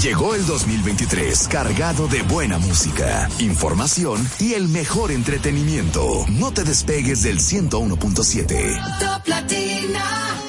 Llegó 0.00 0.34
el 0.34 0.44
2023 0.46 1.48
cargado 1.48 2.08
de 2.08 2.22
buena 2.22 2.58
música, 2.58 3.28
información 3.38 4.28
y 4.38 4.52
el 4.54 4.68
mejor 4.68 5.10
entretenimiento. 5.10 6.26
No 6.28 6.52
te 6.52 6.64
despegues 6.64 7.22
del 7.22 7.38
101.7. 7.38 8.98
Top 8.98 9.26
Latina. 9.26 10.43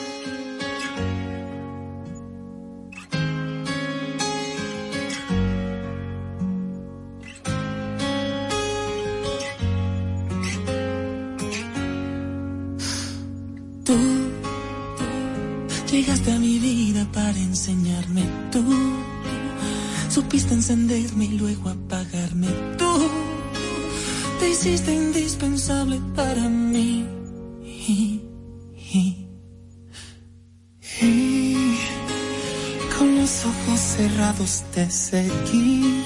Cerrados 34.45 34.63
te 34.73 34.89
seguí. 34.89 36.03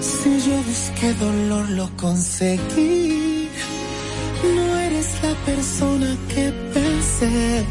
Si 0.00 0.40
yo 0.40 0.56
busqué 0.62 1.12
dolor, 1.14 1.68
lo 1.70 1.88
conseguí. 1.96 3.48
No 4.42 4.78
eres 4.78 5.08
la 5.22 5.34
persona 5.44 6.16
que 6.28 6.52
pensé, 6.74 7.64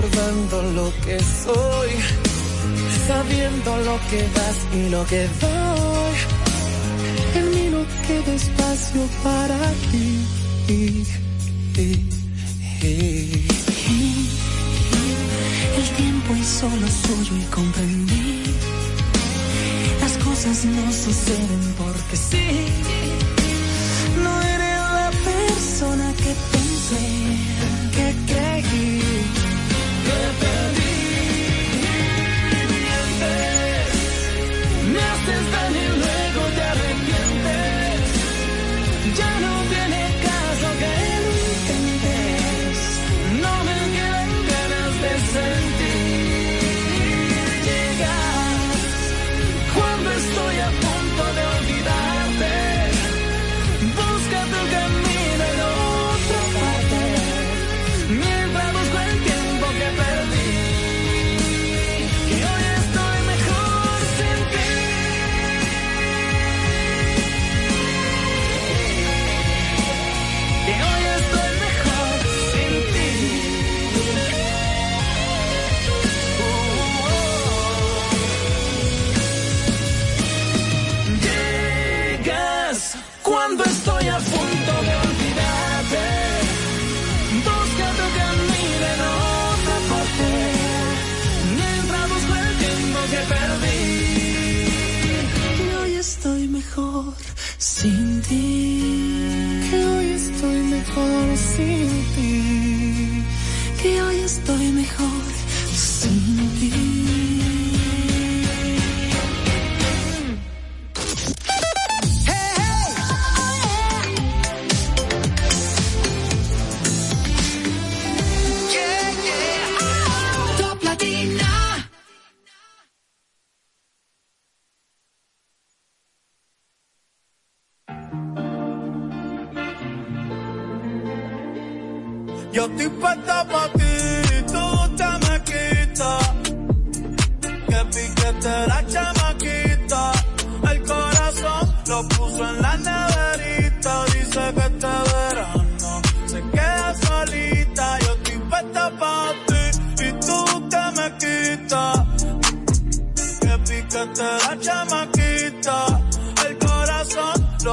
recordando 0.00 0.62
lo 0.74 0.92
que 1.04 1.18
soy, 1.18 1.90
sabiendo 3.06 3.76
lo 3.78 3.98
que 4.10 4.22
das 4.34 4.56
y 4.74 4.88
lo 4.90 5.04
que 5.06 5.28
doy. 5.40 6.16
Camino 7.34 7.84
queda 8.06 8.34
espacio 8.34 9.02
para 9.22 9.58
ti. 9.90 10.24
El 15.76 15.88
tiempo 15.96 16.36
hizo 16.36 16.68
lo 16.68 16.88
suyo 16.88 17.36
y 17.36 17.44
comprendí. 17.50 18.42
Las 20.00 20.12
cosas 20.24 20.64
no 20.64 20.92
suceden 20.92 21.74
porque 21.76 22.16
sí. 22.16 22.97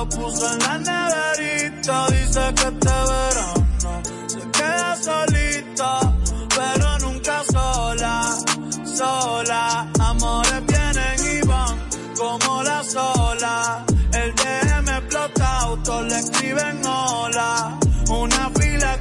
Puso 0.09 0.51
en 0.53 0.59
la 0.59 0.77
neverita. 0.77 2.07
Dice 2.07 2.53
que 2.55 2.67
este 2.67 2.95
verano 3.11 4.03
se 4.27 4.51
queda 4.51 4.95
solita, 4.95 5.99
pero 6.55 6.99
nunca 6.99 7.43
sola, 7.51 8.37
sola. 8.83 9.91
Amores 9.99 10.65
vienen 10.65 11.37
y 11.37 11.47
van 11.47 11.77
como 12.17 12.63
la 12.63 12.83
sola. 12.83 13.85
El 14.13 14.33
DM 14.35 14.89
explota, 14.89 15.59
autos 15.59 16.05
le 16.05 16.19
escriben 16.19 16.85
hola. 16.85 17.77
Una 18.09 18.49
fila 18.51 18.99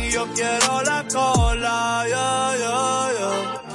y 0.00 0.10
yo 0.10 0.26
quiero 0.34 0.82
la 0.82 1.04
cola, 1.12 2.04
yo, 2.08 2.58
yo, 2.62 3.18
yo. 3.20 3.67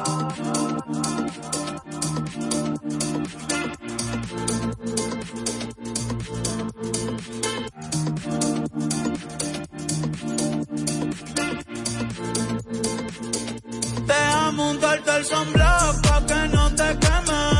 Deja 14.07 14.51
montarte 14.51 15.11
el 15.17 15.25
sunblock 15.25 16.01
pa' 16.01 16.25
que 16.27 16.47
no 16.49 16.69
te 16.75 16.97
queme. 16.99 17.52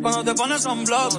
Cuando 0.00 0.24
te 0.24 0.34
pones 0.34 0.62
sunblock. 0.62 1.12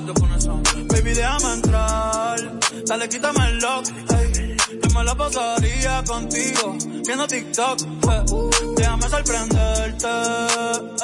Baby, 0.89 1.13
déjame 1.13 1.53
entrar. 1.53 2.59
Dale, 2.85 3.09
quítame 3.09 3.49
el 3.49 3.59
lock, 3.59 3.85
ey. 4.17 4.57
Yo 4.81 4.89
me 4.95 5.03
la 5.03 5.15
pasaría 5.15 6.03
contigo, 6.03 6.77
viendo 7.05 7.27
TikTok. 7.27 7.79
Déjame 8.77 9.09
sorprenderte, 9.09 10.07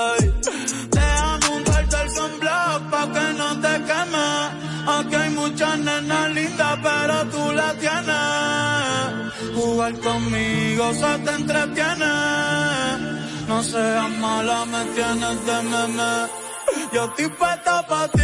ey. 0.10 0.34
Déjame 0.90 1.48
untarte 1.58 1.96
el 2.04 2.10
sunblock 2.10 2.90
pa' 2.92 3.12
que 3.14 3.34
no 3.38 3.62
te 3.62 3.74
queme. 3.88 4.72
Aquí 4.88 5.16
hay 5.16 5.30
muchas 5.32 5.80
nenas 5.80 6.32
lindas, 6.32 6.80
pero 6.82 7.26
tú 7.30 7.52
la 7.54 7.74
tienes. 7.76 9.56
Jugar 9.56 10.00
conmigo 10.00 10.94
se 10.94 11.18
te 11.20 11.32
entretiene. 11.32 12.14
No 13.48 13.64
seas 13.64 14.10
mala, 14.20 14.66
me 14.66 14.86
tienes 14.96 15.46
de 15.46 15.62
meme. 15.64 16.51
Yo 16.94 17.06
estoy 17.06 17.30
puesta 17.30 17.88
pa' 17.88 18.08
ti, 18.10 18.20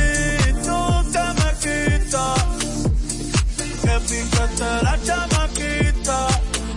tú 0.65 0.77
te 1.13 1.23
me 1.39 1.49
quitas. 1.63 2.43
Que 3.81 3.95
picaste 4.07 4.83
la 4.83 4.99
chamaquita. 5.05 6.27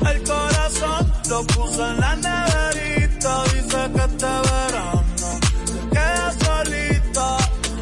El 0.08 0.22
corazón 0.22 1.12
lo 1.28 1.44
puso 1.46 1.90
en 1.90 2.00
la 2.00 2.14
neverita. 2.14 3.42
Dice 3.44 3.90
que 3.92 4.04
este 4.08 4.32
verano 4.48 5.04
se 5.64 5.88
queda 5.90 6.32
solita, 6.44 7.36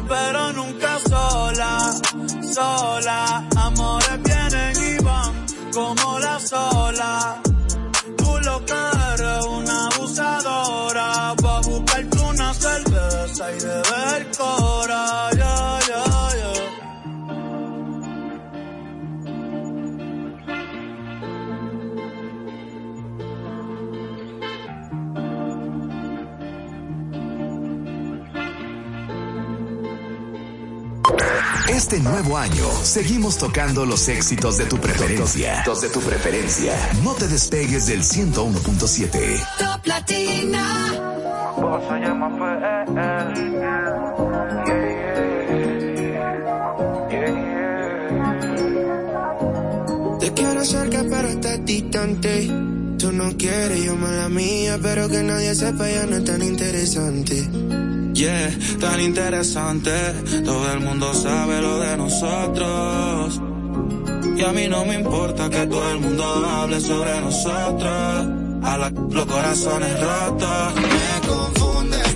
pero 0.07 0.53
nunca 0.53 0.97
sola, 1.07 1.93
sola. 2.51 3.47
Amores 3.57 4.23
vienen 4.23 4.75
y 4.91 5.03
van 5.03 5.33
como 5.71 6.17
la 6.17 6.39
sola. 6.39 7.41
Cerveza 13.39 13.51
y 13.51 13.59
beber 13.59 14.31
Este 31.69 31.99
nuevo 31.99 32.35
año 32.35 32.67
seguimos 32.81 33.37
tocando 33.37 33.85
los 33.85 34.09
éxitos 34.09 34.57
de 34.57 34.65
tu 34.65 34.77
preferencia. 34.77 35.63
Los 35.67 35.81
de 35.81 35.89
tu 35.89 35.99
preferencia. 35.99 36.73
No 37.03 37.13
te 37.13 37.27
despegues 37.27 37.85
del 37.85 38.01
101.7. 38.01 39.39
Top 39.59 39.85
Latina. 39.85 40.65
Te 50.19 50.33
quiero 50.33 50.65
cerca 50.65 51.05
pero 51.07 51.27
estás 51.27 51.65
distante. 51.65 52.47
Tú 52.97 53.11
no 53.11 53.37
quieres, 53.37 53.83
yo 53.85 53.95
mala 53.95 54.27
mía, 54.27 54.79
pero 54.81 55.07
que 55.07 55.21
nadie 55.21 55.53
sepa 55.53 55.87
ya 55.87 56.05
no 56.07 56.17
es 56.17 56.25
tan 56.25 56.41
interesante. 56.41 57.47
Tan 58.19 58.99
interesante. 58.99 59.91
Todo 60.43 60.73
el 60.73 60.81
mundo 60.81 61.13
sabe 61.13 61.61
lo 61.61 61.79
de 61.79 61.95
nosotros. 61.95 63.41
Y 64.35 64.43
a 64.43 64.51
mí 64.51 64.67
no 64.67 64.83
me 64.83 64.95
importa 64.95 65.49
que 65.49 65.65
todo 65.67 65.89
el 65.91 66.01
mundo 66.01 66.25
hable 66.25 66.81
sobre 66.81 67.21
nosotros. 67.21 68.27
A 68.61 68.91
los 69.09 69.25
corazones 69.25 70.01
rotos. 70.01 70.73
Me 70.75 71.27
confundes 71.29 72.08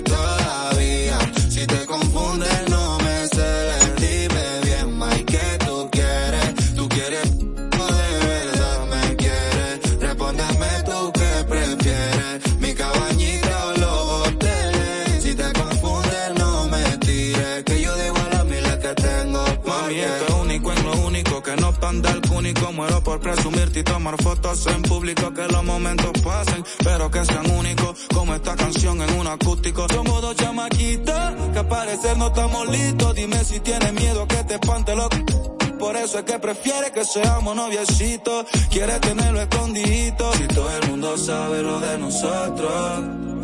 único. 22.44 22.72
Muero 22.72 23.02
por 23.02 23.20
presumirte 23.20 23.80
y 23.80 23.84
tomar 23.84 24.22
fotos 24.22 24.66
en 24.66 24.82
público. 24.82 25.32
Que 25.32 25.46
los 25.48 25.64
momentos 25.64 26.12
pasen, 26.22 26.64
pero 26.82 27.10
que 27.10 27.24
sean 27.24 27.50
únicos. 27.50 28.06
Como 28.12 28.34
esta 28.34 28.54
canción 28.54 29.00
en 29.00 29.18
un 29.18 29.26
acústico. 29.26 29.86
Somos 29.88 30.20
dos 30.20 30.36
chamaquitas 30.36 31.34
que 31.52 31.58
al 31.58 31.68
parecer 31.68 32.16
no 32.18 32.28
estamos 32.28 32.68
listos. 32.68 33.14
Dime 33.14 33.44
si 33.44 33.60
tienes 33.60 33.92
miedo 33.94 34.26
que 34.28 34.44
te 34.44 34.54
espante 34.54 34.94
loco. 34.94 35.16
Por 35.78 35.96
eso 35.96 36.18
es 36.18 36.24
que 36.24 36.38
prefiere 36.38 36.92
que 36.92 37.04
seamos 37.04 37.56
noviecitos. 37.56 38.46
Quiere 38.70 38.98
tenerlo 39.00 39.40
escondidito. 39.40 40.32
Si 40.34 40.46
todo 40.48 40.70
el 40.70 40.90
mundo 40.90 41.16
sabe 41.16 41.62
lo 41.62 41.80
de 41.80 41.98
nosotros. 41.98 43.43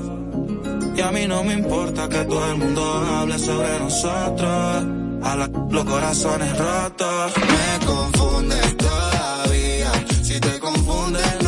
Y 0.97 1.01
a 1.01 1.11
mí 1.11 1.27
no 1.27 1.43
me 1.45 1.55
importa 1.55 2.09
que 2.09 2.25
todo 2.25 2.51
el 2.53 2.59
mundo 2.59 2.83
hable 2.83 3.39
sobre 3.39 3.79
nosotros. 3.79 4.85
A 5.23 5.37
la, 5.37 5.47
los 5.71 5.85
corazones 5.85 6.59
rotos. 6.59 7.33
Me 7.37 7.87
confundes 7.87 8.77
todavía. 8.77 9.93
Si 10.23 10.41
te 10.41 10.59
confundes, 10.59 11.40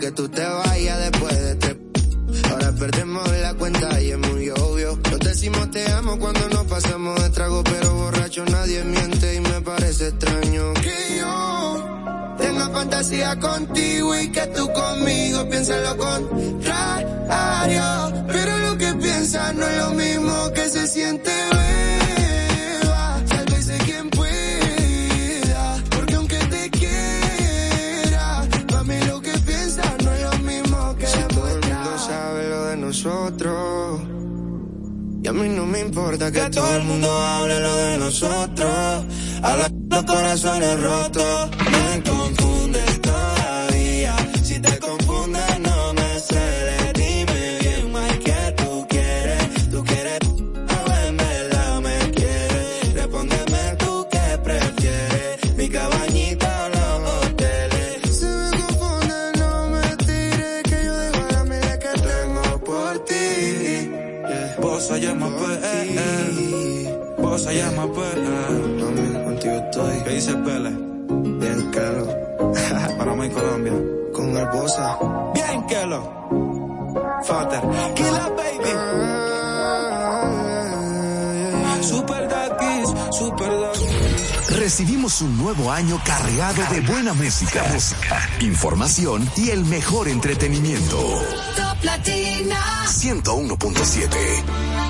que 0.00 0.10
tú 0.12 0.28
te 0.30 0.42
vayas 0.42 0.98
después 1.10 1.38
de 1.38 1.50
este 1.52 1.74
tres. 1.74 2.44
Ahora 2.50 2.72
perdemos 2.72 3.38
la 3.38 3.54
cuenta 3.54 4.00
y 4.00 4.12
es 4.12 4.18
muy 4.18 4.48
obvio. 4.48 4.98
Nos 5.10 5.20
decimos 5.20 5.70
te 5.70 5.90
amo 5.92 6.18
cuando 6.18 6.48
nos 6.48 6.64
pasamos 6.64 7.22
de 7.22 7.28
trago, 7.30 7.62
pero 7.64 7.94
borracho 7.94 8.44
nadie 8.46 8.82
miente 8.84 9.34
y 9.34 9.40
me 9.40 9.60
parece 9.60 10.08
extraño. 10.08 10.72
Que 10.74 11.18
yo 11.18 12.36
tenga 12.38 12.70
fantasía 12.70 13.38
contigo 13.38 14.18
y 14.18 14.32
que 14.32 14.46
tú 14.46 14.72
conmigo 14.72 15.48
pienses 15.50 15.82
lo 15.86 15.96
contrario. 15.98 17.82
Pero 18.28 18.58
lo 18.58 18.78
que 18.78 18.94
piensas 18.94 19.54
no 19.54 19.66
es 19.66 19.76
lo 19.76 19.90
mismo 19.90 20.52
que 20.54 20.68
se 20.70 20.86
siente 20.86 21.30
ver. 21.30 21.99
Y 33.02 33.06
a 35.28 35.32
mí 35.32 35.48
no 35.48 35.64
me 35.64 35.80
importa 35.80 36.30
que, 36.30 36.40
todo 36.50 36.76
el 36.76 36.84
mundo 36.84 37.10
hable 37.10 37.60
lo 37.60 37.76
de 37.76 37.98
nosotros. 37.98 39.04
A 39.42 39.56
la, 39.56 39.72
los 39.90 40.04
corazones 40.04 40.82
rotos. 40.82 41.50
Me 41.70 42.02
confunde 42.02 42.49
Allá 67.50 67.68
más 67.72 67.88
pues. 67.92 68.14
Mami, 68.16 69.24
contigo 69.24 69.54
estoy. 69.54 69.98
¿Qué 70.04 70.10
dice 70.10 70.34
Pele? 70.34 70.70
Bien 70.70 71.70
claro. 71.72 72.06
Panamá 72.96 73.26
y 73.26 73.30
Colombia. 73.30 73.72
Con 74.12 74.36
el 74.36 74.46
bossa. 74.50 74.96
Bien 75.34 75.66
Kelo. 75.66 76.00
Fater. 77.24 77.60
Killa 77.96 78.28
baby. 78.36 78.70
Super 81.82 82.28
Duckies, 82.28 82.88
Super 83.18 83.50
Duckies. 83.50 84.56
Recibimos 84.56 85.20
un 85.20 85.36
nuevo 85.36 85.72
año 85.72 86.00
cargado 86.04 86.62
de 86.70 86.82
buena 86.82 87.14
música, 87.14 87.64
información 88.38 89.28
y 89.36 89.50
el 89.50 89.64
mejor 89.64 90.06
entretenimiento. 90.06 90.96
Top 91.56 91.82
Latina. 91.82 92.60
101.7 92.86 94.89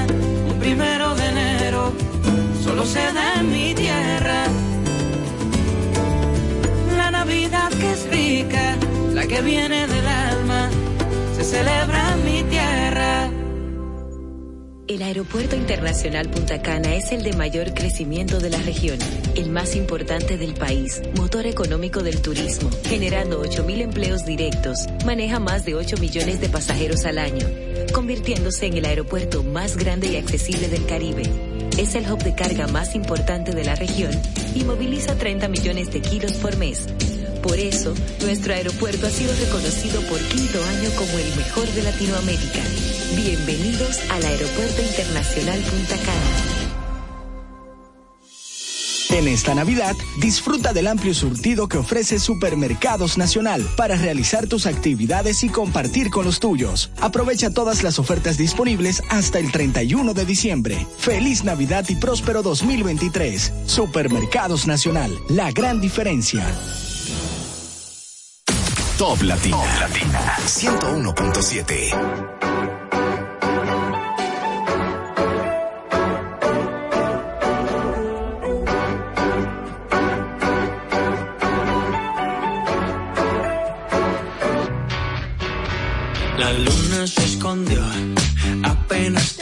mi 3.43 3.75
tierra. 3.75 4.47
La 6.97 7.11
Navidad 7.11 7.69
que 7.69 7.91
es 7.91 8.09
rica, 8.09 8.75
la 9.13 9.27
que 9.27 9.41
viene 9.41 9.85
del 9.85 10.07
alma, 10.07 10.69
se 11.35 11.43
celebra 11.43 12.13
en 12.15 12.25
mi 12.25 12.43
tierra. 12.49 13.29
El 14.87 15.03
Aeropuerto 15.03 15.55
Internacional 15.55 16.29
Punta 16.31 16.63
Cana 16.63 16.95
es 16.95 17.11
el 17.11 17.21
de 17.21 17.33
mayor 17.33 17.75
crecimiento 17.75 18.39
de 18.39 18.49
la 18.49 18.57
región, 18.57 18.97
el 19.35 19.51
más 19.51 19.75
importante 19.75 20.37
del 20.37 20.55
país, 20.55 21.03
motor 21.15 21.45
económico 21.45 22.01
del 22.01 22.19
turismo, 22.21 22.71
generando 22.85 23.43
8.000 23.43 23.81
empleos 23.81 24.25
directos, 24.25 24.87
maneja 25.05 25.39
más 25.39 25.65
de 25.65 25.75
8 25.75 25.97
millones 25.97 26.41
de 26.41 26.49
pasajeros 26.49 27.05
al 27.05 27.19
año, 27.19 27.47
convirtiéndose 27.93 28.65
en 28.65 28.77
el 28.77 28.85
aeropuerto 28.85 29.43
más 29.43 29.77
grande 29.77 30.07
y 30.07 30.17
accesible 30.17 30.67
del 30.67 30.85
Caribe. 30.87 31.50
Es 31.81 31.95
el 31.95 32.11
hub 32.11 32.21
de 32.21 32.35
carga 32.35 32.67
más 32.67 32.93
importante 32.93 33.53
de 33.53 33.63
la 33.63 33.73
región 33.73 34.11
y 34.53 34.63
moviliza 34.63 35.15
30 35.15 35.47
millones 35.47 35.91
de 35.91 35.99
kilos 35.99 36.33
por 36.33 36.55
mes. 36.57 36.85
Por 37.41 37.57
eso, 37.57 37.95
nuestro 38.21 38.53
aeropuerto 38.53 39.07
ha 39.07 39.09
sido 39.09 39.33
reconocido 39.33 39.99
por 40.03 40.19
quinto 40.19 40.63
año 40.63 40.91
como 40.95 41.17
el 41.17 41.35
mejor 41.35 41.67
de 41.69 41.81
Latinoamérica. 41.81 42.61
Bienvenidos 43.15 43.99
al 44.11 44.23
Aeropuerto 44.23 44.79
Internacional 44.83 45.59
Punta 45.61 45.95
Cana. 45.97 46.50
En 49.21 49.27
esta 49.27 49.53
Navidad, 49.53 49.95
disfruta 50.17 50.73
del 50.73 50.87
amplio 50.87 51.13
surtido 51.13 51.67
que 51.67 51.77
ofrece 51.77 52.17
Supermercados 52.17 53.19
Nacional 53.19 53.63
para 53.77 53.95
realizar 53.95 54.47
tus 54.47 54.65
actividades 54.65 55.43
y 55.43 55.49
compartir 55.49 56.09
con 56.09 56.25
los 56.25 56.39
tuyos. 56.39 56.89
Aprovecha 56.99 57.51
todas 57.51 57.83
las 57.83 57.99
ofertas 57.99 58.39
disponibles 58.39 59.03
hasta 59.09 59.37
el 59.37 59.51
31 59.51 60.15
de 60.15 60.25
diciembre. 60.25 60.87
Feliz 60.97 61.43
Navidad 61.43 61.85
y 61.89 61.97
próspero 61.97 62.41
2023. 62.41 63.53
Supermercados 63.67 64.65
Nacional, 64.65 65.15
la 65.29 65.51
gran 65.51 65.79
diferencia. 65.79 66.43
Top 68.97 69.21
Latina. 69.21 69.57
Top 69.57 69.67
Latina. 69.81 70.35
101.7. 70.47 72.50
se 87.07 87.23
escondió, 87.23 87.81
apenas 88.63 89.40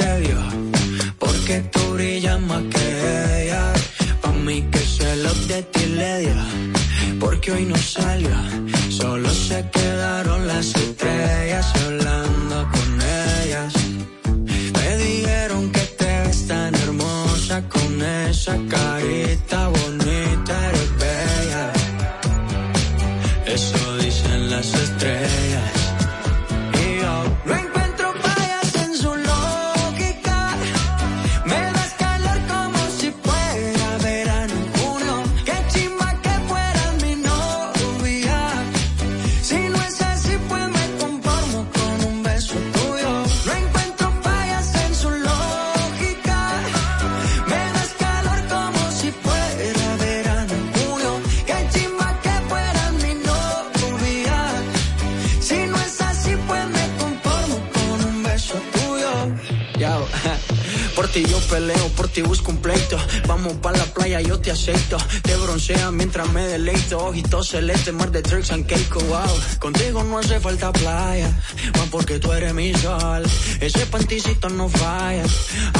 celeste, 67.50 67.91
mar 67.91 68.12
de 68.12 68.22
tricks 68.22 68.52
and 68.52 68.66
cake, 68.68 68.95
wow. 69.10 69.34
Contigo 69.60 70.04
no 70.04 70.20
hace 70.20 70.39
falta 70.39 70.72
playa, 70.72 71.30
más 71.78 71.89
porque 71.89 72.20
tú 72.20 72.32
eres 72.32 72.54
mi 72.54 72.74
sol. 72.76 73.24
Ese 73.60 73.86
panticito 73.88 74.50
no 74.50 74.70
falla, 74.70 75.24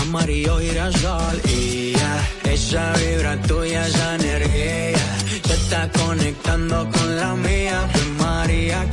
amarillo 0.02 0.58
girasol. 0.60 1.40
Y 1.46 1.94
ya, 1.94 2.28
esa 2.52 2.94
vibra 2.94 3.40
tuya, 3.44 3.86
esa 3.86 4.16
energía, 4.16 5.06
se 5.46 5.54
está 5.54 5.92
conectando 5.92 6.90
con 6.90 7.16
la 7.16 7.36
mía. 7.36 7.88
María, 8.18 8.90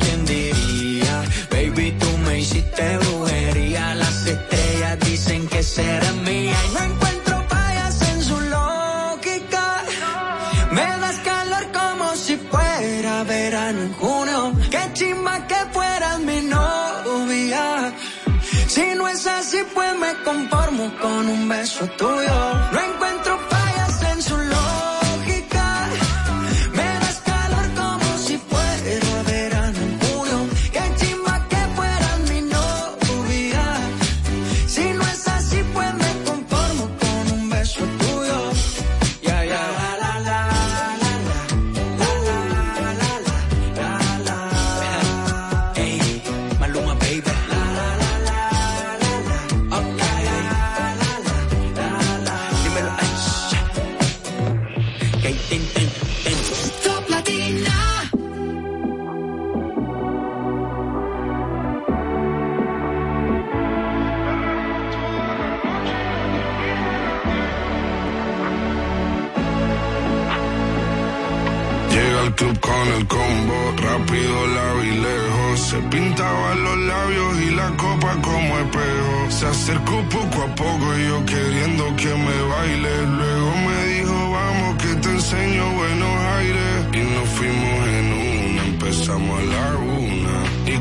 conformo 20.26 20.92
con 21.00 21.28
un 21.28 21.48
beso 21.48 21.86
tuyo. 21.96 22.34
No 22.72 22.80
encuentro 22.80 23.35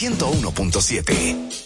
101.7. 0.00 1.59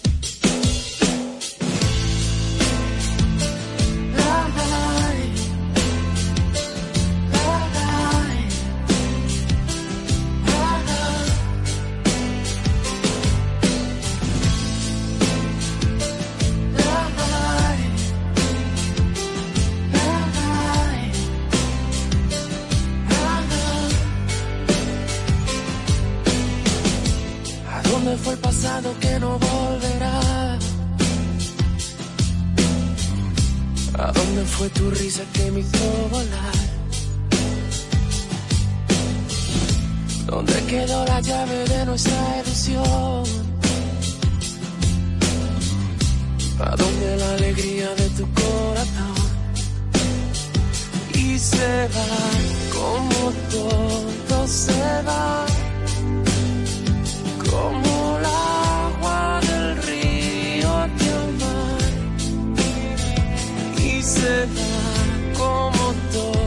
y 63.85 64.02
se 64.02 64.47
va 64.47 65.39
como 65.39 65.94
todo. 66.12 66.44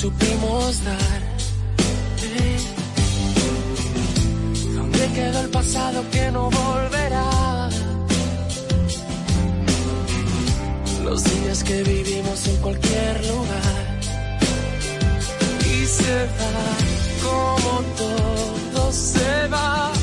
supimos 0.00 0.82
dar. 0.82 1.22
¿Dónde 4.74 5.02
quedó 5.14 5.40
el 5.40 5.50
pasado 5.50 6.02
que 6.10 6.30
no 6.30 6.50
volverá? 6.50 7.68
Los 11.04 11.22
días 11.24 11.62
que 11.64 11.82
vivimos 11.82 12.46
en 12.48 12.56
cualquier 12.56 13.14
lugar 13.26 13.84
y 15.74 15.86
se 15.86 16.16
va 16.38 16.60
como 17.26 17.72
todo 18.00 18.92
se 18.92 19.48
va. 19.48 19.99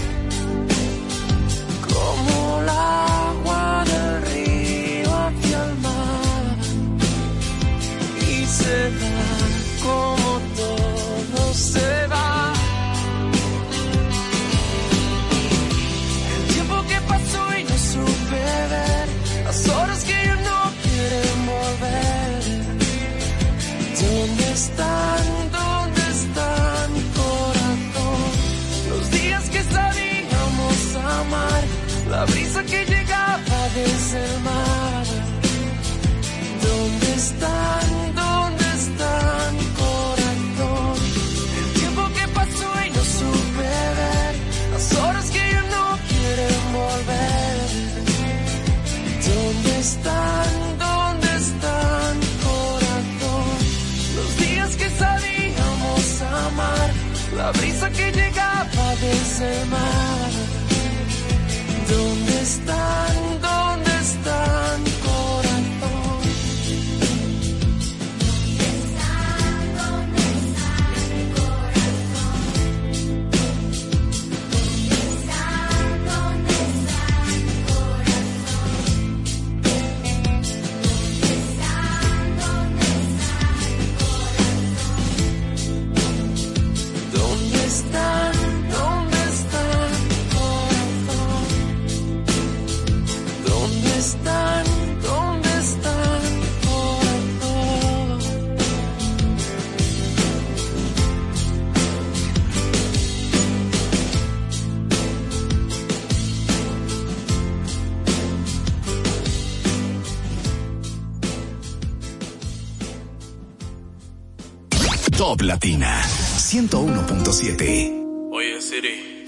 Top 115.37 115.45
Latina 115.45 116.01
101.7. 116.37 118.31
Oye 118.31 118.61
Siri, 118.61 119.23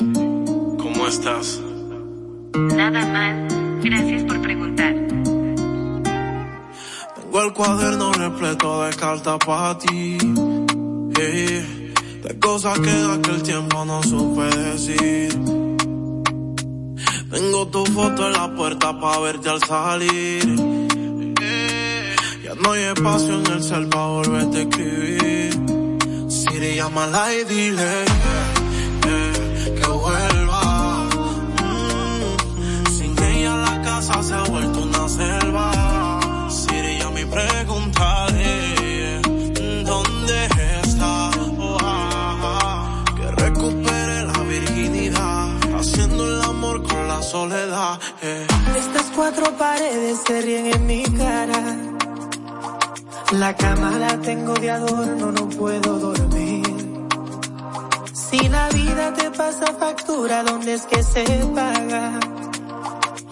¿cómo 0.78 1.08
estás? 1.08 1.62
Nada 2.56 3.06
mal. 3.06 3.48
Gracias 3.84 4.24
por 4.24 4.42
preguntar. 4.42 4.96
Tengo 7.16 7.44
el 7.44 7.54
cuaderno 7.54 8.12
repleto 8.14 8.84
de 8.84 8.96
cartas 8.96 9.38
para 9.46 9.78
ti. 9.78 10.18
de 11.14 12.40
cosas 12.40 12.80
que 12.80 12.90
de 12.90 13.14
aquel 13.14 13.44
tiempo 13.44 13.86
no 13.86 14.02
supe 14.02 14.46
decir. 14.46 15.30
Tengo 17.30 17.68
tu 17.68 17.86
foto 17.86 18.28
en 18.28 18.34
la 18.34 18.56
puerta 18.56 19.00
para 19.00 19.20
verte 19.20 19.50
al 19.50 19.62
salir. 19.62 20.56
ya 22.44 22.56
no 22.56 22.72
hay 22.72 22.84
espacio 22.84 23.40
en 23.40 23.46
el 23.52 23.64
cel 23.64 23.88
para 23.90 24.08
volverte 24.08 24.58
a 24.58 24.62
escribir. 24.62 25.69
Llámala 26.76 27.34
y 27.34 27.44
dile 27.44 28.06
que 29.82 29.88
vuelva. 29.88 31.04
Mm, 31.62 32.86
sin 32.98 33.14
ella 33.24 33.56
la 33.58 33.82
casa 33.82 34.24
se 34.24 34.34
ha 34.34 34.44
vuelto 34.44 34.80
una 34.84 35.10
selva. 35.10 36.48
Siri, 36.50 37.00
ya 37.00 37.10
me 37.10 37.26
preguntaré 37.26 39.22
dónde 39.84 40.46
está. 40.84 41.32
Oh, 41.60 41.78
ah, 41.82 42.38
ah, 42.44 43.06
que 43.18 43.26
recupere 43.44 44.24
la 44.26 44.40
virginidad, 44.44 45.48
haciendo 45.78 46.24
el 46.34 46.42
amor 46.44 46.82
con 46.88 47.08
la 47.10 47.22
soledad. 47.22 48.00
eh. 48.22 48.48
Estas 48.78 49.08
cuatro 49.16 49.52
paredes 49.58 50.20
se 50.26 50.42
ríen 50.42 50.68
en 50.68 50.86
mi 50.88 51.04
cara. 51.04 51.62
La 53.34 53.56
cama 53.56 53.92
la 54.00 54.18
tengo 54.22 54.54
de 54.56 54.72
adorno, 54.72 55.32
no 55.32 55.48
puedo 55.50 56.00
dormir. 56.00 56.49
Si 58.30 58.48
la 58.50 58.70
vida 58.70 59.14
te 59.14 59.32
pasa 59.32 59.66
factura, 59.80 60.44
¿dónde 60.44 60.74
es 60.76 60.86
que 60.86 61.02
se 61.02 61.24
paga? 61.56 62.20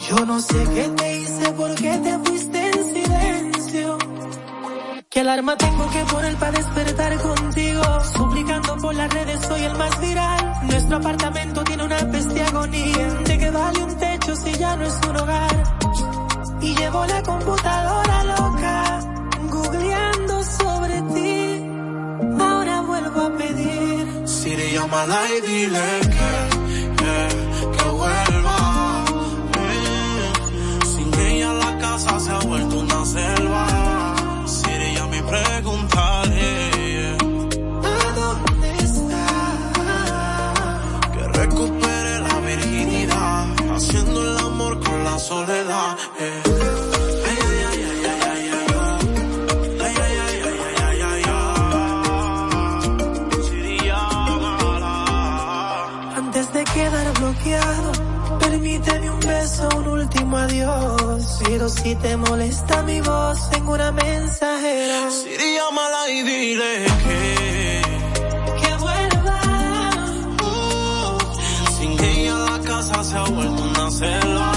Yo 0.09 0.25
no 0.25 0.39
sé 0.39 0.57
qué 0.73 0.89
te 0.97 1.17
hice, 1.19 1.51
por 1.51 1.75
qué 1.75 1.97
te 1.97 2.17
fuiste 2.19 2.69
en 2.69 2.93
silencio. 2.93 3.97
¿Qué 5.09 5.19
alarma 5.19 5.55
tengo 5.57 5.89
que 5.91 6.03
poner 6.05 6.35
para 6.37 6.51
despertar 6.51 7.17
contigo? 7.17 7.83
Suplicando 8.15 8.77
por 8.77 8.95
las 8.95 9.13
redes, 9.13 9.39
soy 9.45 9.63
el 9.63 9.75
más 9.77 9.99
viral. 9.99 10.53
Nuestro 10.63 10.97
apartamento 10.97 11.63
tiene 11.63 11.83
una 11.85 12.11
peste 12.11 12.41
agonía. 12.41 13.07
¿De 13.25 13.37
qué 13.37 13.51
vale 13.51 13.83
un 13.83 13.97
techo 13.97 14.35
si 14.35 14.51
ya 14.53 14.75
no 14.77 14.85
es 14.85 14.99
un 15.09 15.17
hogar? 15.17 15.63
Y 16.61 16.75
llevo 16.75 17.05
la 17.05 17.21
computadora 17.23 18.23
loca, 18.23 18.56
llámala 24.89 25.21
y 25.37 25.41
dile 25.47 25.99
que, 26.01 26.31
que, 26.97 27.77
que 27.77 27.89
vuelva. 27.89 29.05
Eh, 29.59 30.31
sin 30.85 31.13
ella 31.19 31.53
la 31.53 31.77
casa 31.77 32.19
se 32.19 32.31
ha 32.31 32.39
vuelto 32.39 32.79
una 32.79 33.05
selva. 33.05 34.15
Siri, 34.45 34.93
ya 34.95 35.05
me 35.07 35.21
preguntaré 35.23 37.17
¿A 37.83 38.11
dónde 38.15 38.69
está? 38.79 39.25
que 41.13 41.23
recupere 41.39 42.19
la 42.21 42.39
virginidad, 42.39 43.45
haciendo 43.75 44.21
el 44.31 44.37
amor 44.37 44.79
con 44.83 45.03
la 45.03 45.19
soledad. 45.19 45.97
eh. 46.19 46.46
Último 60.07 60.37
adiós. 60.37 61.39
Pero 61.45 61.69
si 61.69 61.95
te 61.95 62.17
molesta 62.17 62.81
mi 62.83 63.01
voz 63.01 63.39
en 63.53 63.67
una 63.67 63.91
mensajera, 63.91 65.11
Siri, 65.11 65.55
llámala 65.55 66.09
y 66.09 66.21
dile 66.23 66.85
que, 67.03 67.81
que 68.61 68.75
vuelva. 68.83 69.39
sin 71.77 71.91
ella 72.03 72.37
la 72.49 72.59
casa 72.59 73.03
se 73.03 73.17
ha 73.17 73.23
vuelto 73.23 73.63
una 73.63 73.91
selva. 73.91 74.56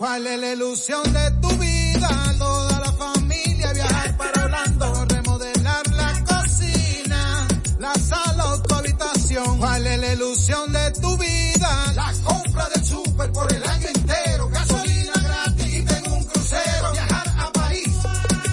¿Cuál 0.00 0.26
es 0.26 0.40
la 0.40 0.52
ilusión 0.52 1.12
de 1.12 1.30
tu 1.42 1.48
vida? 1.58 2.34
Toda 2.38 2.80
la 2.80 2.92
familia 2.94 3.70
viajar 3.74 4.16
para 4.16 4.44
Orlando, 4.46 5.04
remodelar 5.04 5.86
la 5.88 6.24
cocina, 6.24 7.46
la 7.78 7.92
sala 7.96 8.46
o 8.46 8.62
tu 8.62 8.74
habitación. 8.76 9.58
¿Cuál 9.58 9.86
es 9.86 10.00
la 10.00 10.12
ilusión 10.14 10.72
de 10.72 10.90
tu 10.92 11.18
vida? 11.18 11.92
La 11.94 12.14
compra 12.24 12.66
del 12.70 12.82
súper 12.82 13.30
por 13.30 13.52
el 13.52 13.62
año 13.62 13.88
entero, 13.94 14.48
gasolina 14.48 15.12
gratis 15.22 15.74
y 15.74 15.82
tengo 15.82 16.16
un 16.16 16.24
crucero. 16.24 16.92
Viajar 16.92 17.28
a 17.36 17.52
París 17.52 17.94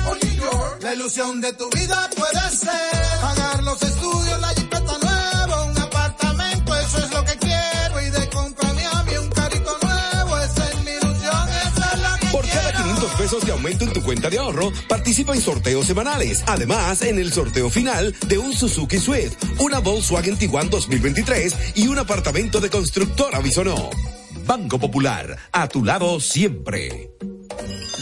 o 0.06 0.16
New 0.16 0.36
York. 0.36 0.80
La 0.82 0.94
ilusión 0.96 1.40
de 1.40 1.54
tu 1.54 1.70
vida 1.70 2.10
puede 2.14 2.50
ser 2.58 3.07
en 13.72 13.94
tu 13.94 14.02
cuenta 14.02 14.30
de 14.30 14.40
ahorro, 14.40 14.72
participa 14.88 15.34
en 15.34 15.42
sorteos 15.42 15.86
semanales. 15.86 16.44
Además, 16.48 17.02
en 17.02 17.20
el 17.20 17.32
sorteo 17.34 17.70
final 17.70 18.16
de 18.28 18.38
un 18.38 18.54
Suzuki 18.54 18.98
Swift, 18.98 19.36
una 19.60 19.80
Volkswagen 19.80 20.38
Tiguan 20.38 20.70
2023 20.70 21.56
y 21.76 21.88
un 21.88 22.00
apartamento 22.00 22.60
de 22.62 22.70
constructora 22.70 23.40
Bisonó. 23.40 23.90
Banco 24.46 24.80
Popular, 24.80 25.38
a 25.52 25.68
tu 25.68 25.84
lado 25.84 26.20
siempre. 26.20 27.12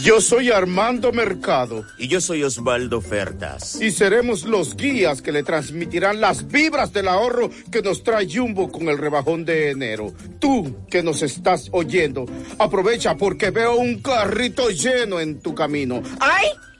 Yo 0.06 0.20
soy 0.20 0.52
Armando 0.52 1.10
Mercado. 1.10 1.84
Y 1.98 2.06
yo 2.06 2.20
soy 2.20 2.44
Osvaldo 2.44 3.00
Fertas. 3.00 3.80
Y 3.82 3.90
seremos 3.90 4.44
los 4.44 4.76
guías 4.76 5.20
que 5.20 5.32
le 5.32 5.42
transmitirán 5.42 6.20
las 6.20 6.46
vibras 6.46 6.92
del 6.92 7.08
ahorro 7.08 7.50
que 7.72 7.82
nos 7.82 8.04
trae 8.04 8.28
Jumbo 8.32 8.70
con 8.70 8.88
el 8.88 8.98
rebajón 8.98 9.44
de 9.44 9.70
enero. 9.70 10.14
Tú 10.38 10.86
que 10.88 11.02
nos 11.02 11.22
estás 11.22 11.70
oyendo, 11.72 12.24
aprovecha 12.56 13.16
porque 13.16 13.50
veo 13.50 13.74
un 13.74 14.00
carrito 14.00 14.70
lleno 14.70 15.18
en 15.18 15.40
tu 15.40 15.56
camino. 15.56 16.00
¡Ay! 16.20 16.50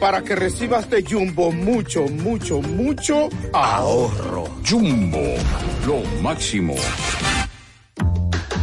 Para 0.00 0.22
que 0.22 0.34
recibas 0.34 0.88
de 0.88 1.02
Jumbo 1.02 1.52
mucho, 1.52 2.08
mucho, 2.08 2.62
mucho 2.62 3.28
ahorro. 3.52 4.48
Jumbo, 4.66 5.34
lo 5.86 6.02
máximo. 6.22 6.74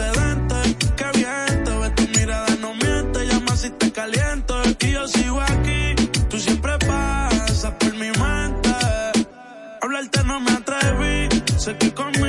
antecedentes. 0.00 0.76
Qué 0.96 1.04
bien 1.18 1.64
ves, 1.64 1.94
tu 1.94 2.18
mirada 2.18 2.56
no 2.60 2.74
miente. 2.74 3.26
Llama 3.26 3.56
si 3.56 3.70
te 3.70 3.92
caliento. 3.92 4.62
Y 4.80 4.92
yo 4.92 5.06
sigo 5.08 5.40
aquí. 5.40 5.94
Tú 6.28 6.38
siempre 6.38 6.78
pasas 6.78 7.72
por 7.78 7.92
mi 7.94 8.10
mente. 8.10 8.70
Hablarte 9.80 10.24
no 10.24 10.40
me 10.40 10.52
atreví. 10.52 11.28
Sé 11.56 11.76
que 11.76 11.92
conmigo 11.92 12.19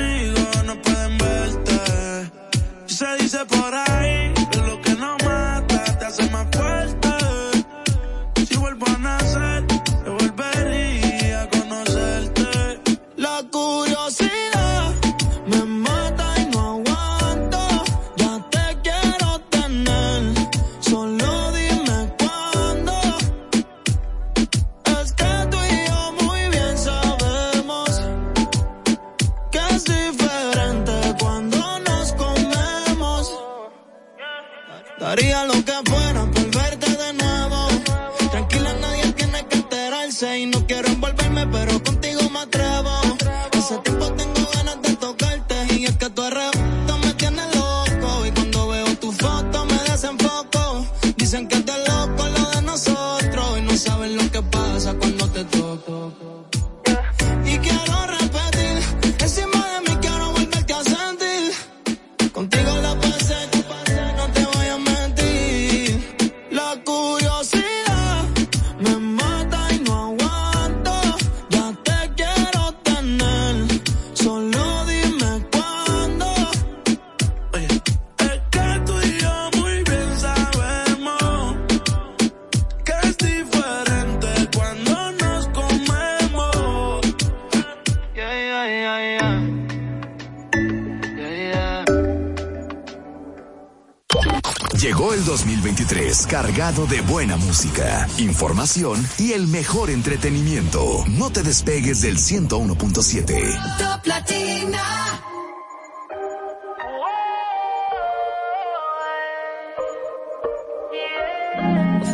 información 98.18 99.06
y 99.18 99.32
el 99.32 99.46
mejor 99.46 99.90
entretenimiento. 99.90 101.04
No 101.08 101.30
te 101.30 101.42
despegues 101.42 102.02
del 102.02 102.18
101.7. 102.18 103.78
Top 103.78 104.06
Latina. 104.06 104.82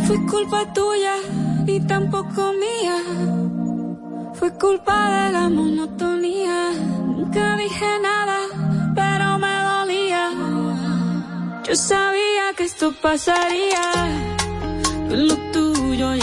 Fue 0.07 0.27
culpa 0.27 0.73
tuya 0.73 1.17
y 1.67 1.81
tampoco 1.81 2.53
mía. 2.53 3.03
Fue 4.35 4.53
culpa 4.55 5.27
de 5.27 5.33
la 5.33 5.49
monotonía. 5.49 6.71
Nunca 7.05 7.57
dije 7.57 7.87
nada, 8.01 8.39
pero 8.95 9.39
me 9.39 9.63
dolía. 9.63 10.31
Yo 11.67 11.77
sabía 11.77 12.55
que 12.57 12.65
esto 12.65 12.93
pasaría 13.03 14.29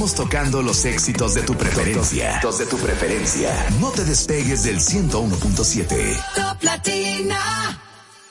seguimos 0.00 0.14
tocando 0.14 0.62
los 0.62 0.86
éxitos 0.86 1.34
de 1.34 1.42
tu 1.42 1.54
preferencia. 1.54 2.40
Los 2.42 2.58
de 2.58 2.64
tu 2.64 2.78
preferencia. 2.78 3.50
No 3.80 3.90
te 3.90 4.02
despegues 4.04 4.62
del 4.62 4.78
101.7. 4.78 6.24
Top 6.34 6.62
Latina. 6.62 7.78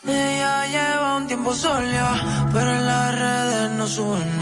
Ella 0.04 0.66
lleva 0.66 1.18
un 1.18 1.28
tiempo 1.28 1.54
sola, 1.54 2.50
pero 2.52 2.72
en 2.72 2.86
las 2.88 3.20
redes 3.20 3.72
no 3.78 3.88
suena 3.88 4.39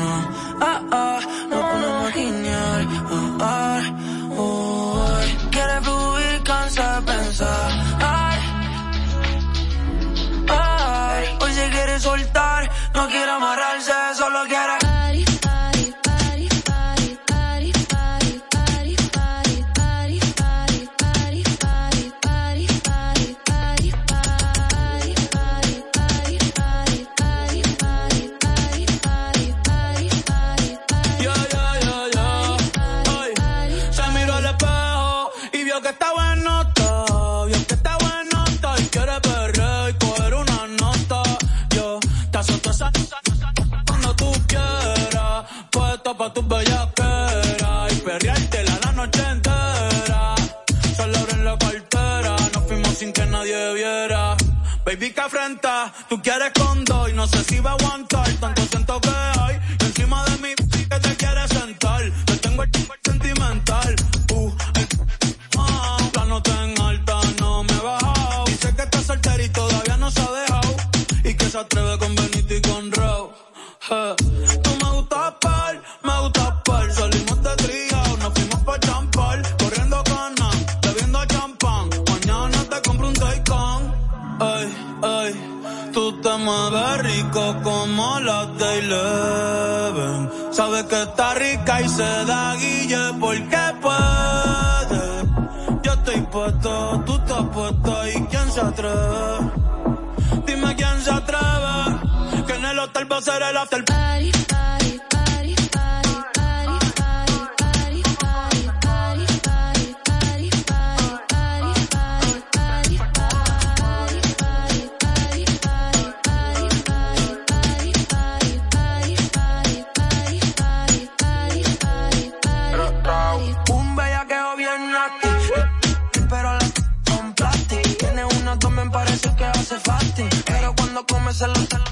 cuando 131.35 131.67
come 131.67 131.86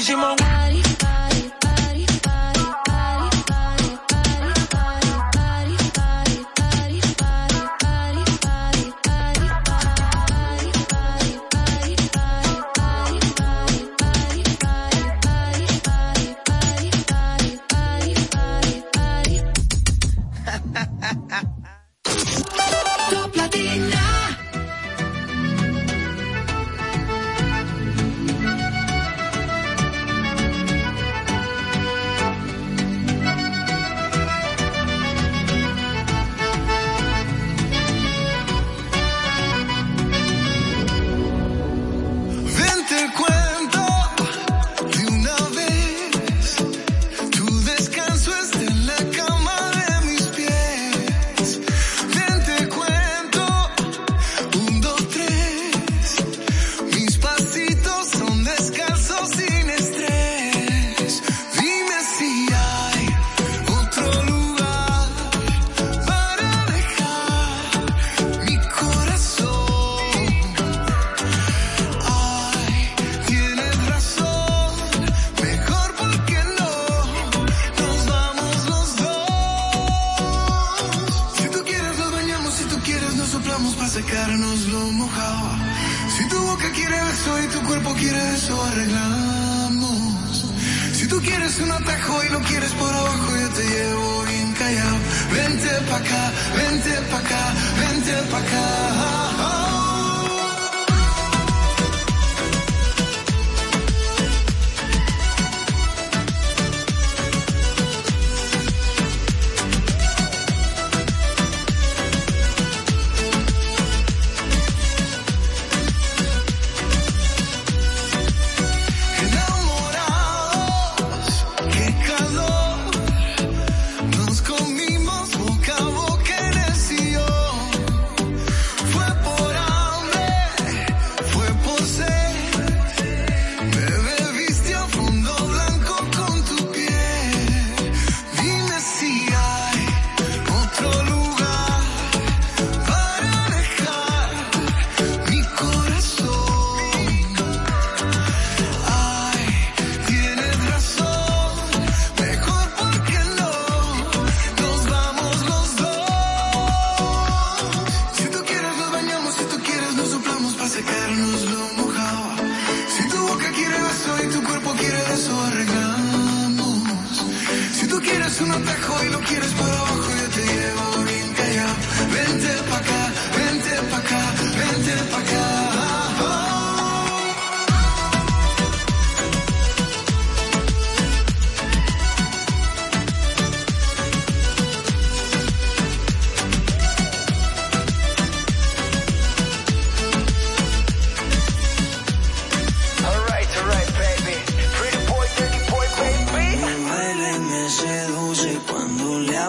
y 0.00 0.39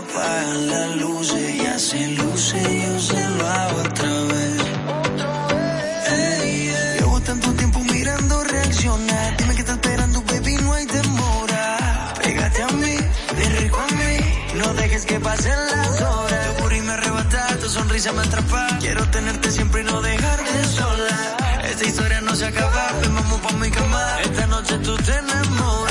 apagan 0.02 0.68
las 0.70 0.96
luces. 0.98 1.64
Ya 1.64 1.80
se 1.80 2.08
luce, 2.10 2.60
yo 2.86 3.00
se 3.00 3.30
lo 3.38 3.48
hago 3.48 3.78
otra 3.82 4.10
vez. 4.32 4.62
Llevo 7.00 7.22
tanto 7.22 7.54
tiempo 7.54 7.80
mirando 7.80 8.44
reaccionar. 8.44 9.38
Dime 9.38 9.54
que 9.56 9.62
estás 9.62 9.76
esperando, 9.76 10.22
baby, 10.24 10.56
no 10.64 10.74
hay 10.74 10.86
demora. 10.86 12.14
Pégate 12.22 12.64
a 12.64 12.68
mí, 12.70 12.96
ven 13.38 13.58
rico 13.62 13.80
a 13.80 13.88
mí. 14.00 14.18
No 14.60 14.74
dejes 14.74 15.06
que 15.06 15.20
pasen 15.20 15.60
las 15.72 16.02
horas. 16.02 16.48
Tu 16.48 16.64
booty 16.64 16.82
me 16.82 16.94
arrebata, 16.94 17.58
tu 17.62 17.70
sonrisa 17.70 18.12
me 18.14 18.22
atrapa. 18.22 18.68
Quiero 18.80 19.10
tenerte 19.10 19.52
siempre 19.52 19.82
y 19.82 19.86
no 19.86 20.02
dejarte 20.02 20.66
sola. 20.66 21.38
Esta 21.72 21.86
historia 21.86 22.22
no 22.22 22.36
se 22.36 22.46
acaba, 22.46 22.92
ven 23.02 23.16
vamos 23.16 23.40
pa' 23.42 23.54
mi 23.54 23.70
cama. 23.70 24.04
Esta 24.24 24.48
noche 24.48 24.78
tú 24.80 24.96
te 24.98 25.14
enamoras. 25.18 25.91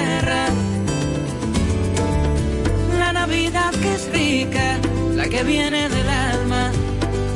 Que 3.81 5.15
la 5.15 5.27
que 5.27 5.43
viene 5.43 5.89
del 5.89 6.09
alma, 6.09 6.71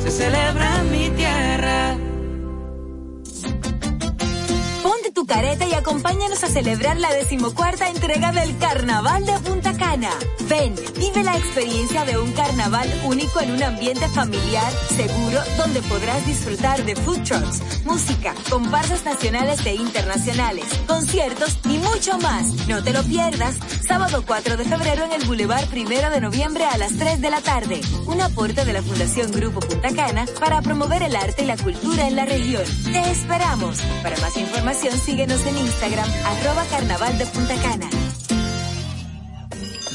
se 0.02 0.10
celebra 0.10 0.80
en 0.80 0.90
mi 0.92 1.10
tierra. 1.10 1.96
Ponte 4.82 5.10
tu 5.12 5.26
careta 5.26 5.66
y 5.66 5.74
acompáñanos 5.74 6.42
a 6.44 6.46
celebrar 6.46 6.98
la 6.98 7.12
decimocuarta 7.12 7.88
entrega 7.88 8.30
del 8.30 8.56
Carnaval 8.58 9.26
de 9.26 9.32
Punta 9.40 9.76
Cana. 9.76 10.10
Ven, 10.48 10.74
vive 10.96 11.24
la 11.24 11.36
experiencia 11.36 12.04
de 12.04 12.18
un 12.18 12.30
carnaval 12.32 12.88
único 13.04 13.40
en 13.40 13.50
un 13.50 13.62
ambiente 13.62 14.08
familiar, 14.08 14.72
seguro, 14.96 15.40
donde 15.58 15.82
podrás 15.82 16.24
disfrutar 16.26 16.84
de 16.84 16.94
food 16.94 17.22
trucks, 17.24 17.84
música, 17.84 18.34
comparsas 18.48 19.04
nacionales 19.04 19.66
e 19.66 19.74
internacionales, 19.74 20.66
conciertos 20.86 21.58
y 21.64 21.78
mucho 21.78 22.18
más. 22.18 22.52
No 22.68 22.82
te 22.84 22.92
lo 22.92 23.02
pierdas. 23.02 23.56
Sábado 23.86 24.24
4 24.26 24.56
de 24.56 24.64
febrero 24.64 25.04
en 25.04 25.12
el 25.12 25.24
Boulevard 25.26 25.68
Primero 25.68 26.10
de 26.10 26.20
Noviembre 26.20 26.64
a 26.64 26.76
las 26.76 26.96
3 26.96 27.20
de 27.20 27.30
la 27.30 27.40
tarde. 27.40 27.80
Un 28.06 28.20
aporte 28.20 28.64
de 28.64 28.72
la 28.72 28.82
Fundación 28.82 29.30
Grupo 29.30 29.60
Punta 29.60 29.94
Cana 29.94 30.26
para 30.40 30.60
promover 30.60 31.02
el 31.02 31.14
arte 31.14 31.44
y 31.44 31.46
la 31.46 31.56
cultura 31.56 32.08
en 32.08 32.16
la 32.16 32.24
región. 32.24 32.64
Te 32.84 33.10
esperamos. 33.10 33.80
Para 34.02 34.18
más 34.18 34.36
información 34.36 34.98
síguenos 34.98 35.46
en 35.46 35.58
Instagram, 35.58 36.08
arroba 36.24 36.64
carnaval 36.70 37.16
de 37.18 37.26
Punta 37.26 37.54
Cana. 37.62 37.88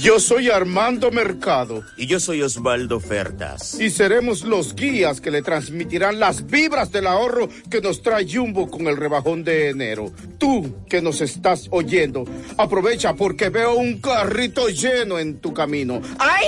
Yo 0.01 0.19
soy 0.19 0.49
Armando 0.49 1.11
Mercado. 1.11 1.83
Y 1.95 2.07
yo 2.07 2.19
soy 2.19 2.41
Osvaldo 2.41 2.99
Fertas. 2.99 3.79
Y 3.79 3.91
seremos 3.91 4.41
los 4.41 4.73
guías 4.73 5.21
que 5.21 5.29
le 5.29 5.43
transmitirán 5.43 6.19
las 6.19 6.47
vibras 6.47 6.91
del 6.91 7.05
ahorro 7.05 7.47
que 7.69 7.81
nos 7.81 8.01
trae 8.01 8.25
Jumbo 8.27 8.71
con 8.71 8.87
el 8.87 8.97
rebajón 8.97 9.43
de 9.43 9.69
enero. 9.69 10.11
Tú 10.39 10.75
que 10.89 11.03
nos 11.03 11.21
estás 11.21 11.67
oyendo, 11.69 12.25
aprovecha 12.57 13.13
porque 13.13 13.49
veo 13.49 13.75
un 13.75 14.01
carrito 14.01 14.69
lleno 14.69 15.19
en 15.19 15.39
tu 15.39 15.53
camino. 15.53 16.01
¡Ay! 16.17 16.47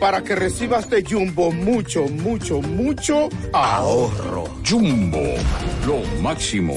Para 0.00 0.22
que 0.22 0.34
recibas 0.34 0.88
de 0.90 1.02
Jumbo 1.02 1.50
mucho, 1.50 2.02
mucho, 2.04 2.60
mucho 2.60 3.28
ahorro. 3.52 4.44
Jumbo, 4.68 5.22
lo 5.86 6.02
máximo. 6.20 6.74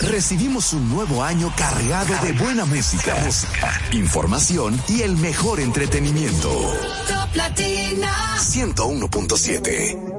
Recibimos 0.00 0.72
un 0.72 0.88
nuevo 0.88 1.22
año 1.22 1.52
cargado 1.56 2.14
de 2.24 2.32
buena 2.32 2.64
música, 2.64 3.16
información 3.92 4.80
y 4.88 5.02
el 5.02 5.16
mejor 5.16 5.60
entretenimiento. 5.60 6.48
Top 7.08 7.34
Latina. 7.34 8.12
101.7. 8.38 10.10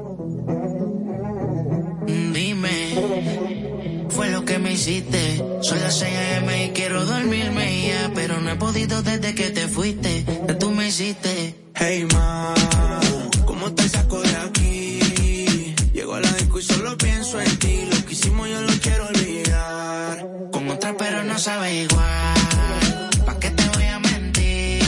Dime, 2.34 4.08
fue 4.10 4.30
lo 4.30 4.46
que 4.46 4.58
me 4.58 4.74
hiciste. 4.74 5.44
Son 5.62 5.80
las 5.82 6.00
6 6.00 6.16
a.m. 6.16 6.66
y 6.66 6.70
quiero 6.70 7.06
dormirme 7.06 7.88
ya, 7.88 8.12
pero 8.16 8.40
no 8.40 8.52
he 8.52 8.56
podido 8.56 9.04
desde 9.04 9.36
que 9.36 9.50
te 9.52 9.68
fuiste. 9.68 10.26
Hey, 10.96 12.06
ma, 12.14 12.54
¿cómo 13.46 13.74
te 13.74 13.90
saco 13.90 14.22
de 14.22 14.36
aquí? 14.36 15.74
Llego 15.92 16.14
a 16.14 16.20
la 16.20 16.32
disco 16.34 16.60
y 16.60 16.62
solo 16.62 16.96
pienso 17.00 17.42
en 17.42 17.58
ti. 17.58 17.88
Lo 17.90 18.06
que 18.06 18.14
hicimos 18.14 18.48
yo 18.48 18.62
lo 18.62 18.74
quiero 18.80 19.08
olvidar. 19.08 20.28
Con 20.52 20.70
otra, 20.70 20.96
pero 20.96 21.24
no 21.24 21.40
sabe 21.40 21.86
igual. 21.86 23.10
¿Pa' 23.26 23.40
qué 23.40 23.50
te 23.50 23.68
voy 23.70 23.86
a 23.86 23.98
mentir? 23.98 24.84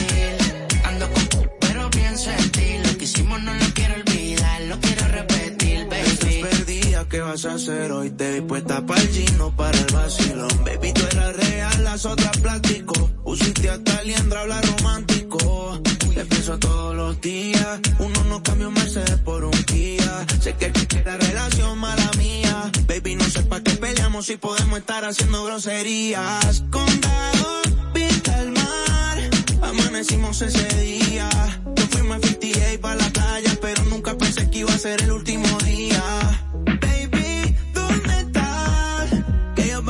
Ando 0.84 1.10
con 1.10 1.50
pero 1.58 1.90
pienso 1.90 2.30
en 2.30 2.50
ti. 2.52 2.78
Lo 2.84 2.98
que 2.98 3.04
hicimos 3.04 3.42
no 3.42 3.52
lo 3.52 3.66
quiero 3.74 3.94
olvidar, 3.96 4.60
lo 4.62 4.78
quiero 4.78 5.08
repetir, 5.08 5.88
baby. 5.88 6.06
Estás 6.06 6.34
perdida, 6.34 7.08
¿qué 7.08 7.20
vas 7.20 7.44
a 7.46 7.54
hacer 7.54 7.90
hoy? 7.90 8.10
Te 8.10 8.30
vi 8.30 8.40
puesta 8.42 8.86
para 8.86 9.00
el 9.00 9.08
gino, 9.08 9.56
para 9.56 9.76
el 9.76 9.92
vacilón. 9.92 10.64
Baby, 10.64 10.92
tú 10.92 11.02
eras 11.10 11.34
real, 11.34 11.82
las 11.82 12.06
otras 12.06 12.38
plástico. 12.38 13.10
Pusiste 13.24 13.70
hasta 13.70 14.02
liendra, 14.04 14.42
habla 14.42 14.60
romántico. 14.60 15.82
Te 16.16 16.24
pienso 16.24 16.58
todos 16.58 16.96
los 16.96 17.20
días. 17.20 17.78
Uno 17.98 18.24
no 18.24 18.42
cambia 18.42 18.68
un 18.68 18.72
Mercedes 18.72 19.18
por 19.18 19.44
un 19.44 19.52
Kia. 19.64 20.24
Sé 20.40 20.54
que 20.54 20.72
la 21.04 21.18
relación 21.18 21.78
mala 21.78 22.10
mía. 22.16 22.72
Baby, 22.88 23.16
no 23.16 23.24
sé 23.24 23.42
pa' 23.42 23.60
qué 23.60 23.72
peleamos 23.72 24.24
si 24.24 24.38
podemos 24.38 24.78
estar 24.78 25.04
haciendo 25.04 25.44
groserías. 25.44 26.64
Condado, 26.70 27.60
vista 27.92 28.40
el 28.40 28.52
mar, 28.52 29.18
amanecimos 29.60 30.40
ese 30.40 30.66
día. 30.80 31.28
Nos 31.76 31.84
fuimos 31.90 32.16
a 32.16 32.26
58 32.26 32.80
para 32.80 32.94
la 32.94 33.10
playa, 33.10 33.58
pero 33.60 33.84
nunca 33.84 34.16
pensé 34.16 34.48
que 34.48 34.60
iba 34.60 34.72
a 34.72 34.78
ser 34.78 35.02
el 35.02 35.12
último 35.12 35.46
día. 35.66 36.45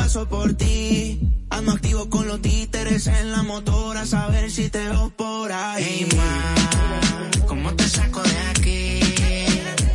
Paso 0.07 0.29
por 0.29 0.55
ti. 0.55 1.19
Ando 1.51 1.73
activo 1.73 2.09
con 2.09 2.29
los 2.29 2.41
títeres 2.41 3.09
en 3.09 3.33
la 3.33 3.43
motora, 3.43 4.03
a 4.03 4.07
saber 4.07 4.53
si 4.53 4.69
te 4.69 4.79
veo 4.89 5.11
por 5.17 5.51
ahí. 5.51 5.85
Hey, 5.85 6.09
ma, 6.17 7.47
¿cómo 7.49 7.75
te 7.75 7.89
saco 7.89 8.23
de 8.23 8.39
aquí? 8.51 9.01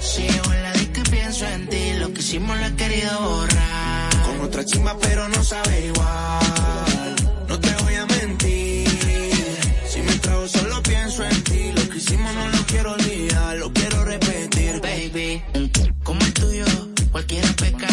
Si 0.01 0.23
en 0.27 0.63
la 0.63 0.73
y 0.75 1.09
pienso 1.09 1.45
en 1.47 1.69
ti, 1.69 1.93
lo 2.01 2.11
que 2.13 2.19
hicimos 2.19 2.59
lo 2.59 2.65
he 2.65 2.75
querido 2.75 3.13
borrar. 3.21 4.09
Con 4.25 4.41
otra 4.41 4.65
chimba, 4.65 4.97
pero 4.99 5.29
no 5.29 5.41
sabe 5.45 5.85
igual. 5.85 7.15
No 7.47 7.57
te 7.57 7.73
voy 7.83 7.95
a 7.95 8.05
mentir. 8.05 8.89
Si 9.91 10.01
me 10.01 10.15
trago, 10.23 10.45
solo 10.45 10.83
pienso 10.83 11.23
en 11.23 11.43
ti. 11.45 11.71
Lo 11.73 11.89
que 11.89 11.97
hicimos 11.99 12.33
no 12.33 12.49
lo 12.49 12.65
quiero 12.65 12.91
olvidar, 12.91 13.55
lo 13.55 13.71
quiero 13.71 14.03
repetir. 14.03 14.81
Baby, 14.81 15.41
como 16.03 16.19
el 16.19 16.33
tuyo, 16.33 16.65
cualquiera 17.13 17.47
peca. 17.53 17.90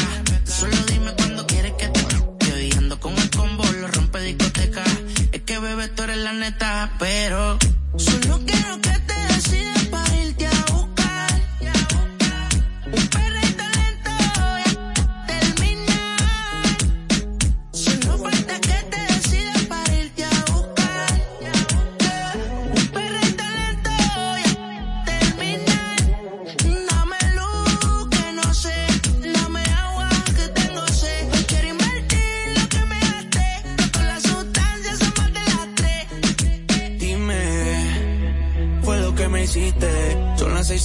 Pero 6.99 7.59
solo 7.97 8.41
quiero 8.45 8.81
que 8.83 8.91
te 8.91 9.35
decidas 9.35 9.78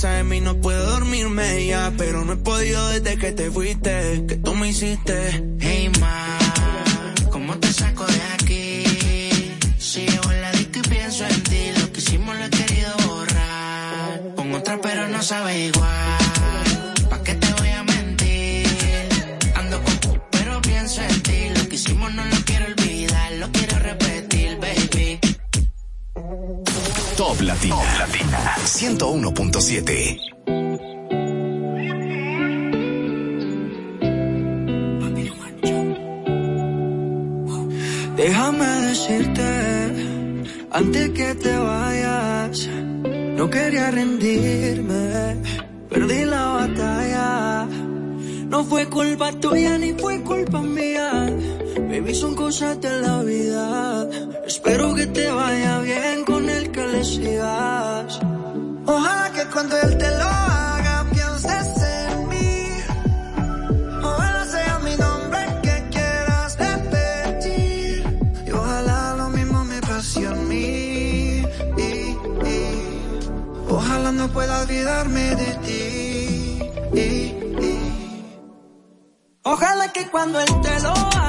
A.m. 0.03 0.35
y 0.35 0.41
no 0.41 0.55
puedo 0.57 0.85
dormirme 0.85 1.65
ya. 1.65 1.93
Pero 1.97 2.25
no 2.25 2.34
he 2.34 2.38
podido 2.38 2.88
desde 2.89 3.17
que 3.17 3.31
te 3.31 3.49
fuiste, 3.51 4.25
que 4.27 4.35
tú 4.35 4.53
me 4.55 4.69
hiciste. 4.69 5.43
Hey 5.59 5.91
ma, 5.99 6.38
¿cómo 7.31 7.57
te 7.57 7.71
saco 7.71 8.05
de 8.05 8.21
aquí? 8.34 8.84
Si 9.77 10.05
llevo 10.05 10.31
en 10.31 10.41
la 10.41 10.51
disco 10.51 10.80
y 10.80 10.89
pienso 10.89 11.25
en 11.25 11.43
ti, 11.43 11.71
lo 11.80 11.91
que 11.91 11.99
hicimos 11.99 12.35
lo 12.38 12.45
he 12.45 12.49
querido 12.49 12.91
borrar. 13.07 14.21
Con 14.35 14.53
otra 14.53 14.80
pero 14.81 15.07
no 15.07 15.21
sabe 15.21 15.67
igual. 15.67 16.12
Top 27.24 27.40
Latina. 27.40 27.78
101.7. 28.66 30.20
Déjame 38.18 38.66
decirte, 38.66 39.50
antes 40.70 41.10
que 41.12 41.36
te 41.36 41.58
vayas, 41.58 42.68
no 43.38 43.50
quería 43.50 43.90
rendirme, 43.91 45.38
perdí 45.90 46.26
la 46.26 46.45
batalla. 46.60 47.68
No 48.53 48.63
fue 48.63 48.88
culpa 48.88 49.31
tuya 49.31 49.80
ni 49.80 49.93
fue 49.93 50.21
culpa 50.21 50.61
mía, 50.61 51.27
baby, 51.89 52.13
son 52.13 52.35
cosas 52.35 52.80
de 52.80 53.01
la 53.01 53.23
vida. 53.23 54.07
Espero 54.45 54.93
que 54.93 55.07
te 55.07 55.27
vaya 55.31 55.80
bien 55.80 56.23
con 56.23 56.47
el 56.47 56.71
que 56.71 56.85
le 56.85 57.03
sigas. 57.03 58.19
Ojalá 58.85 59.31
que 59.34 59.43
cuando 59.51 59.75
él 59.81 59.97
te 59.97 60.07
lo 60.19 60.25
haga 60.25 61.03
pienses 61.11 61.67
en 61.97 62.27
mí. 62.30 62.67
Ojalá 64.03 64.45
sea 64.45 64.80
mi 64.85 64.95
nombre 64.97 65.39
que 65.63 65.75
quieras 65.89 66.55
repetir. 66.59 68.03
Y 68.45 68.51
ojalá 68.51 69.15
lo 69.17 69.30
mismo 69.30 69.65
me 69.65 69.81
pase 69.81 70.27
a 70.27 70.35
mí. 70.35 71.43
Y, 71.88 72.17
ojalá 73.67 74.11
no 74.11 74.27
pueda 74.27 74.61
olvidarme 74.61 75.35
de 75.41 75.51
ti. 75.65 75.84
Ojalá 79.45 79.91
que 79.91 80.07
cuando 80.07 80.40
él 80.40 80.61
te 80.61 80.80
lo 80.80 81.23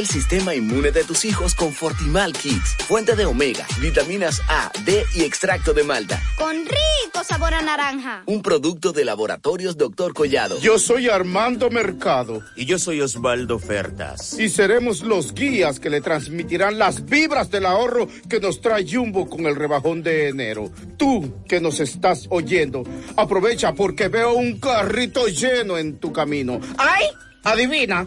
el 0.00 0.06
sistema 0.06 0.54
inmune 0.54 0.92
de 0.92 1.04
tus 1.04 1.24
hijos 1.24 1.54
con 1.54 1.72
Fortimal 1.72 2.32
Kids. 2.32 2.76
Fuente 2.88 3.16
de 3.16 3.26
omega, 3.26 3.66
vitaminas 3.80 4.40
A, 4.48 4.70
D 4.84 5.04
y 5.14 5.22
extracto 5.22 5.74
de 5.74 5.84
malta. 5.84 6.22
Con 6.38 6.56
rico 6.56 7.24
sabor 7.24 7.52
a 7.52 7.60
naranja. 7.60 8.22
Un 8.26 8.40
producto 8.40 8.92
de 8.92 9.04
laboratorios 9.04 9.76
Dr. 9.76 10.14
Collado. 10.14 10.58
Yo 10.60 10.78
soy 10.78 11.08
Armando 11.08 11.70
Mercado. 11.70 12.42
Y 12.56 12.64
yo 12.64 12.78
soy 12.78 13.00
Osvaldo 13.02 13.58
Fertas. 13.58 14.38
Y 14.38 14.48
seremos 14.48 15.02
los 15.02 15.34
guías 15.34 15.80
que 15.80 15.90
le 15.90 16.00
transmitirán 16.00 16.78
las 16.78 17.04
vibras 17.04 17.50
del 17.50 17.66
ahorro 17.66 18.08
que 18.28 18.40
nos 18.40 18.60
trae 18.60 18.86
Jumbo 18.90 19.28
con 19.28 19.46
el 19.46 19.56
rebajón 19.56 20.02
de 20.02 20.28
enero. 20.28 20.70
Tú 20.96 21.42
que 21.46 21.60
nos 21.60 21.78
estás 21.80 22.26
oyendo, 22.30 22.84
aprovecha 23.16 23.74
porque 23.74 24.08
veo 24.08 24.32
un 24.32 24.58
carrito 24.58 25.26
lleno 25.26 25.76
en 25.76 25.98
tu 25.98 26.12
camino. 26.12 26.58
¡Ay! 26.78 27.04
Adivina. 27.42 28.06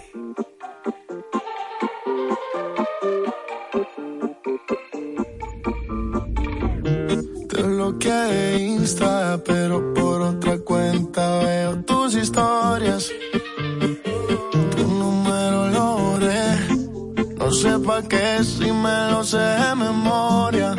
que 8.11 8.57
Insta, 8.59 9.41
pero 9.45 9.93
por 9.93 10.21
otra 10.21 10.57
cuenta 10.59 11.39
veo 11.39 11.77
tus 11.83 12.15
historias. 12.15 13.09
Tu 14.75 14.83
número 14.87 15.69
lo 15.69 15.85
borré, 16.03 16.43
no 17.37 17.51
sé 17.51 17.79
pa' 17.79 18.01
qué 18.03 18.43
si 18.43 18.71
me 18.71 19.11
lo 19.11 19.23
sé 19.23 19.37
de 19.37 19.75
memoria. 19.75 20.75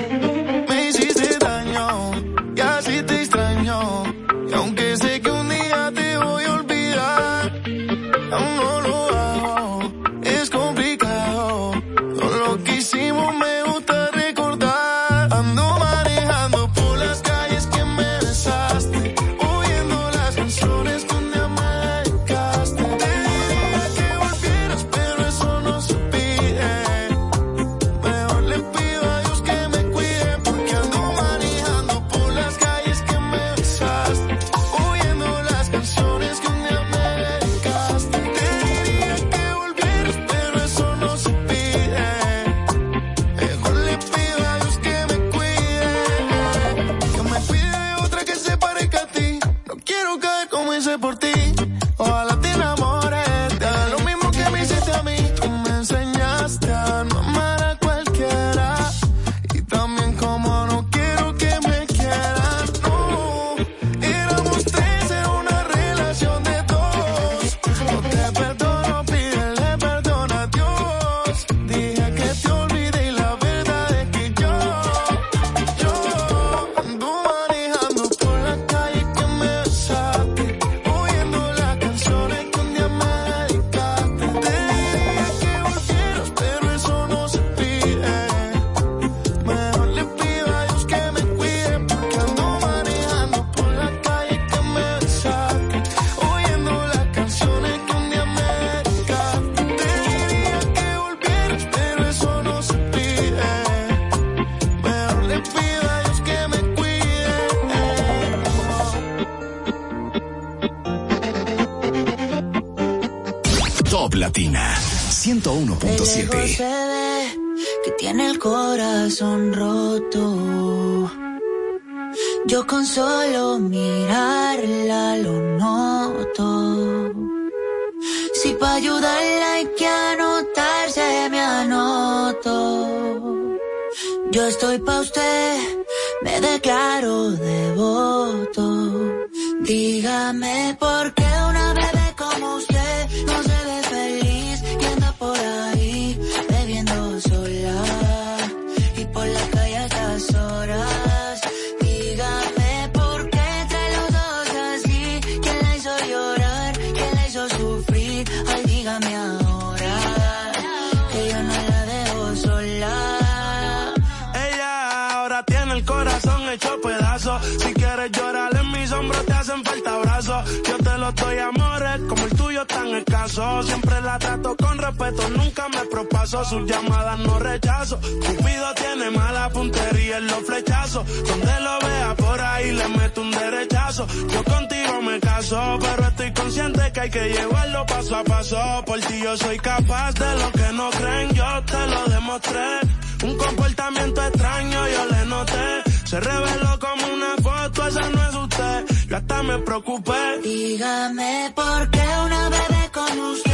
Sus 176.53 176.67
llamadas 176.67 177.19
no 177.21 177.39
rechazo. 177.39 177.99
Cupido 177.99 178.75
tiene 178.75 179.11
mala 179.11 179.49
puntería 179.49 180.19
en 180.19 180.27
los 180.27 180.45
flechazos. 180.45 181.07
Donde 181.27 181.61
lo 181.61 181.79
vea 181.81 182.15
por 182.15 182.39
ahí 182.39 182.73
le 182.73 182.89
meto 182.89 183.23
un 183.23 183.31
derechazo. 183.31 184.07
Yo 184.31 184.45
contigo 184.45 185.01
me 185.01 185.19
caso, 185.19 185.79
pero 185.81 186.09
estoy 186.09 186.33
consciente 186.35 186.93
que 186.93 187.01
hay 187.01 187.11
que 187.11 187.25
llevarlo 187.31 187.87
paso 187.87 188.17
a 188.17 188.25
paso. 188.25 188.85
Por 188.85 189.01
ti 189.01 189.21
yo 189.23 189.35
soy 189.39 189.59
capaz 189.61 190.13
de 190.13 190.37
lo 190.37 190.53
que 190.53 190.73
no 190.75 190.91
creen, 190.91 191.33
yo 191.33 191.65
te 191.65 191.87
lo 191.87 192.05
demostré. 192.05 192.81
Un 193.25 193.37
comportamiento 193.39 194.23
extraño 194.23 194.89
yo 194.89 195.07
le 195.07 195.25
noté. 195.25 195.83
Se 196.05 196.21
reveló 196.21 196.79
como 196.79 197.15
una 197.15 197.35
foto, 197.43 197.89
esa 197.89 198.11
no 198.11 198.29
es 198.29 198.35
usted. 198.35 198.85
Yo 199.09 199.17
hasta 199.17 199.43
me 199.43 199.59
preocupé. 199.61 200.41
Dígame 200.45 201.51
por 201.57 201.91
qué 201.91 202.05
una 202.27 202.49
bebé 202.51 202.91
con 202.93 203.19
usted 203.19 203.52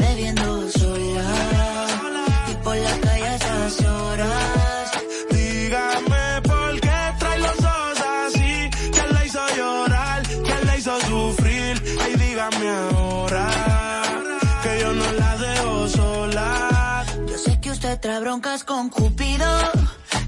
bebiendo 0.00 0.70
sola 0.70 1.30
y 2.50 2.54
por 2.64 2.76
la 2.76 2.94
calle 3.00 3.26
a 3.26 3.34
esas 3.36 3.80
horas. 3.84 4.90
Dígame 5.30 6.42
por 6.42 6.80
qué 6.80 6.98
trae 7.18 7.38
los 7.38 7.58
ojos 7.58 7.98
así. 8.26 8.70
¿Quién 8.94 9.08
le 9.14 9.26
hizo 9.26 9.44
llorar? 9.56 10.22
¿Quién 10.46 10.66
le 10.66 10.78
hizo 10.78 11.00
sufrir? 11.00 11.82
Ay, 12.02 12.14
dígame 12.16 12.68
ahora 12.68 13.46
que 14.62 14.80
yo 14.80 14.92
no 14.92 15.12
la 15.12 15.36
dejo 15.36 15.88
sola. 15.88 17.04
Yo 17.28 17.38
sé 17.38 17.60
que 17.60 17.70
usted 17.70 18.00
trae 18.00 18.20
broncas 18.20 18.64
con 18.64 18.88
Cupido, 18.90 19.50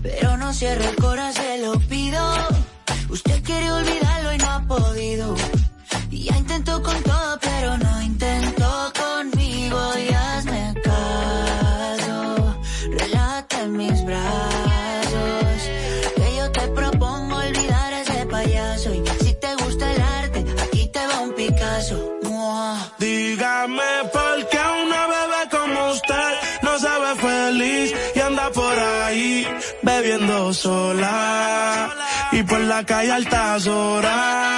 pero 0.02 0.36
no 0.36 0.52
cierre 0.52 0.86
el 0.88 0.96
corazón, 0.96 1.42
se 1.42 1.58
lo 1.64 1.78
pido. 1.80 2.22
Usted 3.10 3.42
quiere 3.42 3.70
olvidarlo 3.72 4.32
y 4.34 4.38
no 4.38 4.50
ha 4.50 4.60
podido. 4.66 5.34
Y 6.10 6.24
ya 6.24 6.36
intentó 6.36 6.82
con 6.82 7.02
todo, 7.02 7.38
calle 32.84 33.10
a 33.10 33.16
altas. 33.16 34.57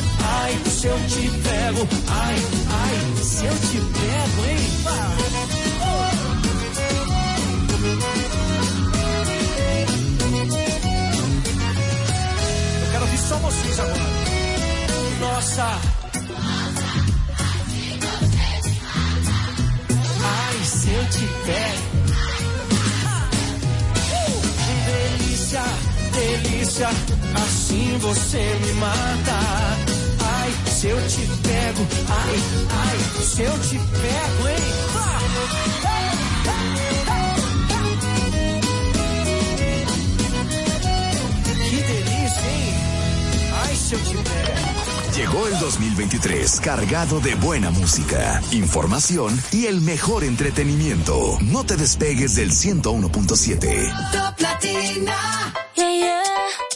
Ai, 0.33 0.57
se 0.69 0.87
eu 0.87 0.97
te 1.07 1.29
pego, 1.43 1.87
ai, 2.07 2.35
ai, 2.83 3.23
se 3.23 3.45
eu 3.45 3.53
te 3.53 3.77
pego, 3.77 4.45
hein? 4.49 4.61
Eu 12.81 12.91
quero 12.91 13.03
ouvir 13.03 13.17
só 13.17 13.35
vocês 13.37 13.79
agora. 13.79 13.99
Nossa. 15.19 15.79
Ai, 20.23 20.63
se 20.65 20.89
eu 20.91 21.05
te 21.09 21.27
pego. 21.45 21.91
Delícia, 24.85 25.63
delícia, 26.13 26.89
assim 27.35 27.97
você 27.99 28.59
me 28.61 28.73
mata. 28.73 30.00
Se 30.81 30.87
eu 30.87 30.97
te 30.97 31.27
pego, 31.47 31.87
ai, 32.09 32.39
ai, 32.71 32.97
se 33.23 33.43
eu 33.43 33.53
te 33.59 33.77
pego, 33.77 34.47
hein? 34.49 34.55
Que 41.69 41.81
delícia, 41.83 42.49
hein? 42.49 42.73
Ai, 43.63 43.75
se 43.75 43.93
eu 43.93 43.99
te 43.99 44.15
pego. 44.15 45.15
Llegó 45.15 45.47
el 45.47 45.59
2023 45.59 46.59
cargado 46.61 47.19
de 47.19 47.35
buena 47.35 47.69
música, 47.69 48.41
información 48.51 49.39
y 49.51 49.67
el 49.67 49.81
mejor 49.81 50.23
entretenimiento. 50.23 51.37
No 51.41 51.63
te 51.63 51.77
despegues 51.77 52.33
del 52.33 52.49
101.7. 52.49 54.11
Top 54.11 54.39
Latina. 54.39 55.53
Yeah, 55.75 55.91
yeah. 55.91 56.70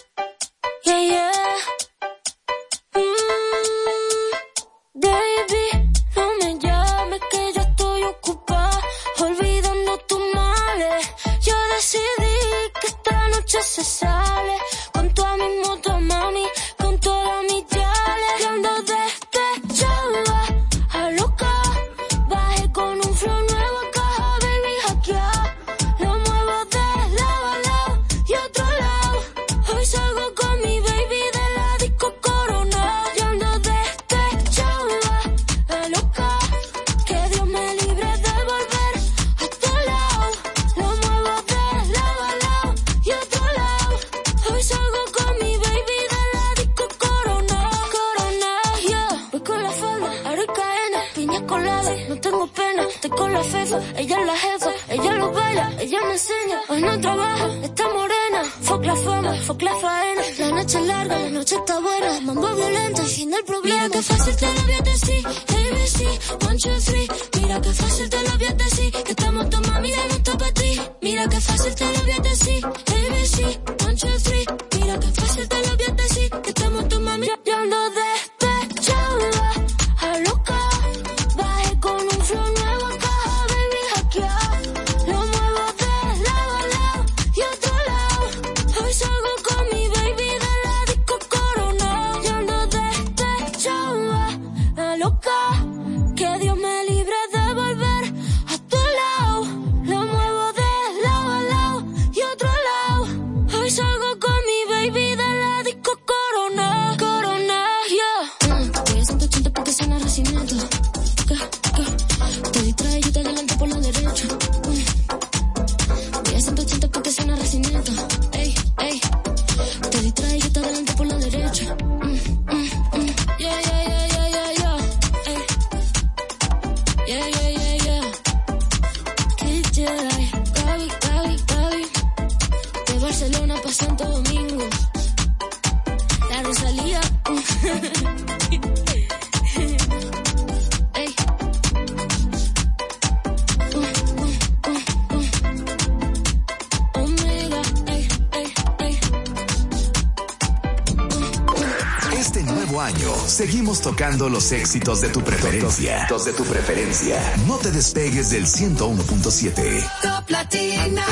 los 154.17 154.51
éxitos 154.53 155.01
de 155.01 155.09
tu 155.09 155.21
preferencia. 155.21 156.07
De 156.07 156.33
tu 156.33 156.45
preferencia. 156.45 157.21
No 157.45 157.57
te 157.57 157.69
despegues 157.69 158.29
del 158.29 158.45
101.7. 158.45 159.83
Top 160.01 160.29
Latina. 160.29 161.03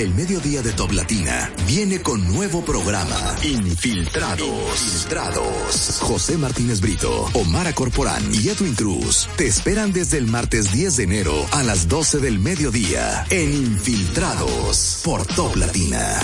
El 0.00 0.14
mediodía 0.14 0.62
de 0.62 0.72
Top 0.72 0.92
Latina 0.92 1.52
viene 1.66 2.00
con 2.00 2.26
nuevo 2.32 2.64
programa, 2.64 3.36
Infiltrados. 3.42 4.48
Infiltrados. 4.48 5.98
José 6.00 6.38
Martínez 6.38 6.80
Brito, 6.80 7.28
Omar 7.34 7.72
Corporán 7.74 8.22
y 8.32 8.48
Edwin 8.48 8.74
Cruz 8.74 9.28
te 9.36 9.46
esperan 9.46 9.92
desde 9.92 10.16
el 10.16 10.26
martes 10.26 10.72
10 10.72 10.96
de 10.96 11.04
enero 11.04 11.46
a 11.52 11.62
las 11.62 11.88
12 11.88 12.18
del 12.18 12.38
mediodía 12.38 13.26
en 13.28 13.52
Infiltrados 13.52 15.02
por 15.04 15.26
Top 15.26 15.56
Latina. 15.56 16.20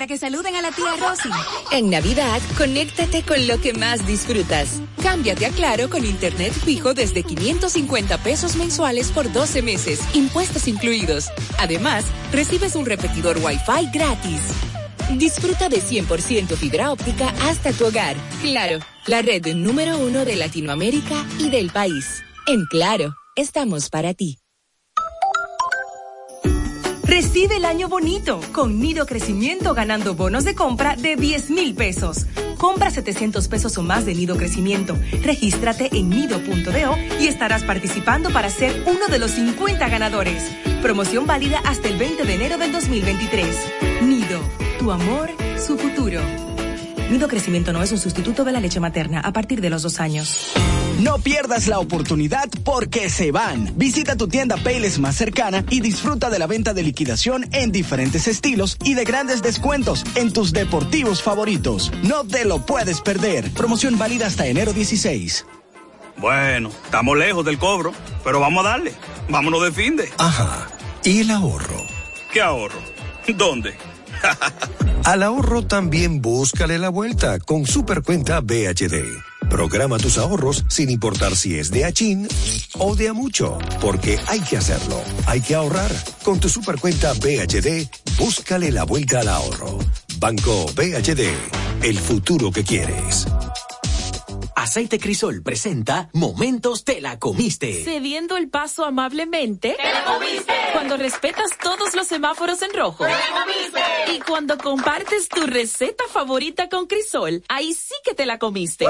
Para 0.00 0.08
que 0.08 0.16
saluden 0.16 0.56
a 0.56 0.62
la 0.62 0.70
tía 0.70 0.96
Rosy. 0.98 1.28
En 1.72 1.90
Navidad, 1.90 2.40
conéctate 2.56 3.22
con 3.22 3.46
lo 3.46 3.60
que 3.60 3.74
más 3.74 4.06
disfrutas. 4.06 4.80
Cámbiate 5.02 5.44
a 5.44 5.50
Claro 5.50 5.90
con 5.90 6.06
Internet 6.06 6.54
fijo 6.54 6.94
desde 6.94 7.22
550 7.22 8.16
pesos 8.22 8.56
mensuales 8.56 9.10
por 9.10 9.30
12 9.30 9.60
meses, 9.60 10.00
impuestos 10.14 10.68
incluidos. 10.68 11.30
Además, 11.58 12.06
recibes 12.32 12.76
un 12.76 12.86
repetidor 12.86 13.36
Wi-Fi 13.44 13.90
gratis. 13.92 14.40
Disfruta 15.18 15.68
de 15.68 15.82
100% 15.82 16.56
fibra 16.56 16.92
óptica 16.92 17.34
hasta 17.42 17.70
tu 17.74 17.84
hogar. 17.84 18.16
Claro, 18.40 18.78
la 19.06 19.20
red 19.20 19.54
número 19.54 19.98
uno 19.98 20.24
de 20.24 20.36
Latinoamérica 20.36 21.26
y 21.38 21.50
del 21.50 21.68
país. 21.68 22.22
En 22.46 22.64
Claro, 22.70 23.12
estamos 23.36 23.90
para 23.90 24.14
ti. 24.14 24.38
Recibe 27.10 27.56
el 27.56 27.64
año 27.64 27.88
bonito 27.88 28.40
con 28.52 28.78
Nido 28.78 29.04
Crecimiento 29.04 29.74
ganando 29.74 30.14
bonos 30.14 30.44
de 30.44 30.54
compra 30.54 30.94
de 30.94 31.16
10 31.16 31.50
mil 31.50 31.74
pesos. 31.74 32.26
Compra 32.56 32.88
700 32.88 33.48
pesos 33.48 33.76
o 33.78 33.82
más 33.82 34.06
de 34.06 34.14
Nido 34.14 34.36
Crecimiento. 34.36 34.96
Regístrate 35.24 35.90
en 35.92 36.08
nido.do 36.08 36.96
y 37.20 37.26
estarás 37.26 37.64
participando 37.64 38.30
para 38.30 38.48
ser 38.48 38.84
uno 38.86 39.08
de 39.08 39.18
los 39.18 39.32
50 39.32 39.88
ganadores. 39.88 40.52
Promoción 40.82 41.26
válida 41.26 41.60
hasta 41.64 41.88
el 41.88 41.98
20 41.98 42.22
de 42.22 42.34
enero 42.36 42.58
del 42.58 42.70
2023. 42.70 43.56
Nido, 44.02 44.38
tu 44.78 44.92
amor, 44.92 45.30
su 45.58 45.76
futuro. 45.76 46.20
Nido 47.10 47.26
Crecimiento 47.26 47.72
no 47.72 47.82
es 47.82 47.90
un 47.90 47.98
sustituto 47.98 48.44
de 48.44 48.52
la 48.52 48.60
leche 48.60 48.78
materna 48.78 49.18
a 49.20 49.32
partir 49.32 49.60
de 49.60 49.68
los 49.68 49.82
dos 49.82 49.98
años. 49.98 50.52
No 51.00 51.18
pierdas 51.18 51.66
la 51.66 51.80
oportunidad 51.80 52.48
porque 52.62 53.10
se 53.10 53.32
van. 53.32 53.72
Visita 53.76 54.14
tu 54.14 54.28
tienda 54.28 54.56
Payless 54.56 55.00
más 55.00 55.16
cercana 55.16 55.64
y 55.70 55.80
disfruta 55.80 56.30
de 56.30 56.38
la 56.38 56.46
venta 56.46 56.72
de 56.72 56.84
liquidación 56.84 57.48
en 57.52 57.72
diferentes 57.72 58.28
estilos 58.28 58.76
y 58.84 58.94
de 58.94 59.04
grandes 59.04 59.42
descuentos 59.42 60.04
en 60.14 60.32
tus 60.32 60.52
deportivos 60.52 61.20
favoritos. 61.20 61.90
No 62.04 62.24
te 62.24 62.44
lo 62.44 62.64
puedes 62.64 63.00
perder. 63.00 63.50
Promoción 63.54 63.98
válida 63.98 64.28
hasta 64.28 64.46
enero 64.46 64.72
16. 64.72 65.46
Bueno, 66.18 66.70
estamos 66.84 67.18
lejos 67.18 67.44
del 67.44 67.58
cobro, 67.58 67.92
pero 68.22 68.38
vamos 68.38 68.64
a 68.64 68.68
darle. 68.68 68.92
Vámonos 69.28 69.62
de 69.64 69.72
fin 69.72 69.96
de. 69.96 70.08
Ajá. 70.18 70.68
¿Y 71.02 71.20
el 71.20 71.30
ahorro? 71.32 71.82
¿Qué 72.32 72.40
ahorro? 72.40 72.78
¿Dónde? 73.36 73.74
Al 75.10 75.24
ahorro 75.24 75.66
también 75.66 76.22
búscale 76.22 76.78
la 76.78 76.88
vuelta 76.88 77.40
con 77.40 77.66
Supercuenta 77.66 78.40
BHD. 78.40 79.02
Programa 79.48 79.98
tus 79.98 80.18
ahorros 80.18 80.64
sin 80.68 80.88
importar 80.88 81.34
si 81.34 81.58
es 81.58 81.72
de 81.72 81.84
Achín 81.84 82.28
o 82.78 82.94
de 82.94 83.08
a 83.08 83.12
mucho, 83.12 83.58
porque 83.80 84.20
hay 84.28 84.38
que 84.38 84.56
hacerlo. 84.56 85.02
Hay 85.26 85.40
que 85.40 85.56
ahorrar. 85.56 85.90
Con 86.22 86.38
tu 86.38 86.48
Supercuenta 86.48 87.12
BHD, 87.14 87.88
búscale 88.16 88.70
la 88.70 88.84
vuelta 88.84 89.18
al 89.18 89.30
ahorro. 89.30 89.80
Banco 90.20 90.66
BHD, 90.76 91.26
el 91.82 91.98
futuro 91.98 92.52
que 92.52 92.62
quieres. 92.62 93.26
Aceite 94.60 94.98
Crisol 94.98 95.42
presenta 95.42 96.10
Momentos 96.12 96.84
te 96.84 97.00
la 97.00 97.18
comiste. 97.18 97.82
Cediendo 97.82 98.36
el 98.36 98.50
paso 98.50 98.84
amablemente. 98.84 99.74
¡Te 99.74 99.90
la 99.90 100.04
comiste! 100.04 100.52
Cuando 100.74 100.98
respetas 100.98 101.56
todos 101.62 101.94
los 101.94 102.06
semáforos 102.06 102.60
en 102.60 102.74
rojo. 102.74 103.04
¡Te 103.04 103.10
la 103.10 103.42
comiste! 103.42 103.80
Y 104.14 104.20
cuando 104.20 104.58
compartes 104.58 105.30
tu 105.30 105.46
receta 105.46 106.04
favorita 106.12 106.68
con 106.68 106.86
Crisol, 106.86 107.42
ahí 107.48 107.72
sí 107.72 107.94
que 108.04 108.14
te 108.14 108.26
la 108.26 108.38
comiste. 108.38 108.86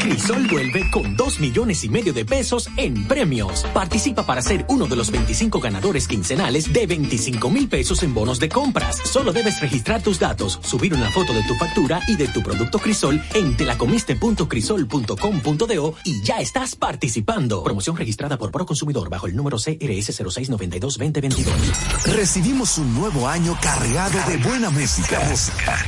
Crisol 0.00 0.48
vuelve 0.48 0.90
con 0.90 1.16
dos 1.16 1.38
millones 1.38 1.84
y 1.84 1.90
medio 1.90 2.12
de 2.12 2.24
pesos 2.24 2.68
en 2.76 3.06
premios. 3.06 3.62
Participa 3.72 4.26
para 4.26 4.42
ser 4.42 4.66
uno 4.68 4.88
de 4.88 4.96
los 4.96 5.12
25 5.12 5.60
ganadores 5.60 6.08
quincenales 6.08 6.72
de 6.72 6.88
25 6.88 7.50
mil 7.50 7.68
pesos 7.68 8.02
en 8.02 8.14
bonos 8.14 8.40
de 8.40 8.48
compras. 8.48 8.96
Solo 9.04 9.32
debes 9.32 9.60
registrar 9.60 10.02
tus 10.02 10.18
datos, 10.18 10.58
subir 10.64 10.92
una 10.92 11.12
foto 11.12 11.32
de 11.32 11.44
tu 11.44 11.54
factura 11.54 12.00
y 12.08 12.16
de 12.16 12.26
tu 12.26 12.42
producto 12.42 12.80
Crisol 12.80 13.22
en 13.34 13.56
telacomiste.crisol.com 13.56 15.03
.com.do 15.06 15.94
y 16.04 16.22
ya 16.22 16.40
estás 16.40 16.76
participando. 16.76 17.62
Promoción 17.62 17.96
registrada 17.96 18.38
por 18.38 18.50
Proconsumidor 18.50 19.08
bajo 19.08 19.26
el 19.26 19.36
número 19.36 19.58
CRS 19.58 20.20
0692-2022. 20.20 22.14
Recibimos 22.14 22.78
un 22.78 22.94
nuevo 22.94 23.28
año 23.28 23.56
cargado 23.60 24.18
de 24.28 24.36
buena 24.38 24.70
música, 24.70 25.20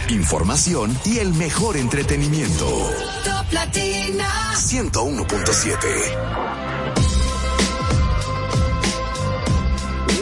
información 0.09 0.97
y 1.05 1.19
el 1.19 1.33
mejor 1.35 1.77
entretenimiento. 1.77 2.67
Top 3.25 3.53
Latina. 3.53 4.53
101.7. 4.55 5.77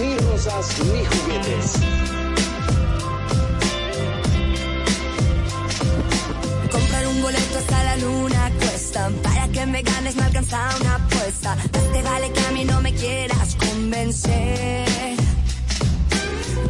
Ni 0.01 0.17
rosas 0.19 0.79
ni 0.85 1.05
juguetes. 1.05 1.73
Comprar 6.71 7.07
un 7.07 7.23
boleto 7.23 7.59
hasta 7.59 7.85
la 7.85 7.97
luna 7.97 8.51
Para 8.95 9.49
que 9.49 9.67
me 9.67 9.83
ganes 9.83 10.15
me 10.15 10.23
alcanza 10.23 10.69
una 10.81 10.95
apuesta. 10.95 11.57
Más 11.57 11.93
te 11.93 12.03
vale 12.03 12.31
que 12.31 12.41
a 12.41 12.51
mí 12.53 12.65
no 12.65 12.81
me 12.81 12.95
quieras 12.95 13.57
convencer. 13.57 15.17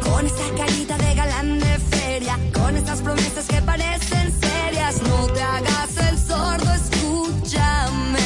Con 0.01 0.25
esa 0.25 0.55
carita 0.57 0.97
de 0.97 1.13
galán 1.13 1.59
de 1.59 1.77
feria. 1.95 2.39
Con 2.51 2.77
estas 2.77 3.01
promesas 3.01 3.45
que 3.45 3.61
parecen 3.61 4.33
serias. 4.41 5.01
No 5.03 5.27
te 5.27 5.41
hagas 5.43 5.97
el 6.09 6.17
sordo, 6.17 6.73
escúchame. 6.73 8.19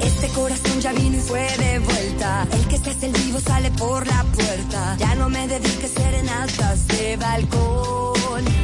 Este 0.00 0.28
corazón 0.34 0.80
ya 0.82 0.92
vino 0.92 1.16
y 1.16 1.20
fue 1.20 1.48
de 1.56 1.78
vuelta. 1.78 2.46
El 2.52 2.68
que 2.68 2.76
se 2.76 2.90
hace 2.90 3.06
el 3.06 3.12
vivo 3.12 3.40
sale 3.40 3.70
por 3.70 4.06
la 4.06 4.22
puerta. 4.24 4.96
Ya 4.98 5.14
no 5.14 5.30
me 5.30 5.48
dediques 5.48 5.92
serenatas 5.92 6.86
de 6.88 7.16
balcón. 7.16 8.61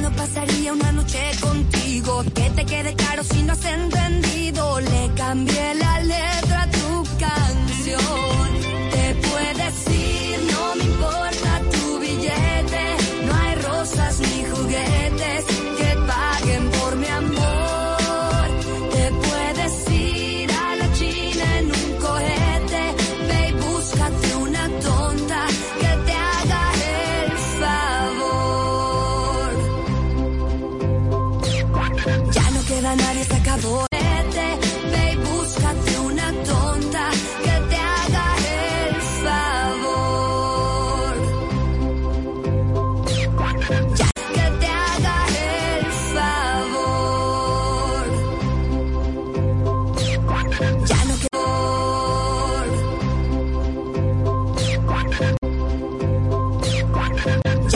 No 0.00 0.10
pasaría 0.12 0.72
una 0.72 0.92
noche 0.92 1.20
contigo. 1.40 2.24
Que 2.34 2.50
te 2.50 2.64
quede 2.64 2.94
claro 2.94 3.22
si 3.24 3.42
no 3.42 3.52
has 3.52 3.64
entendido. 3.64 4.80
Le 4.80 5.10
cambié 5.14 5.74
la 5.74 6.00
ley. 6.00 6.35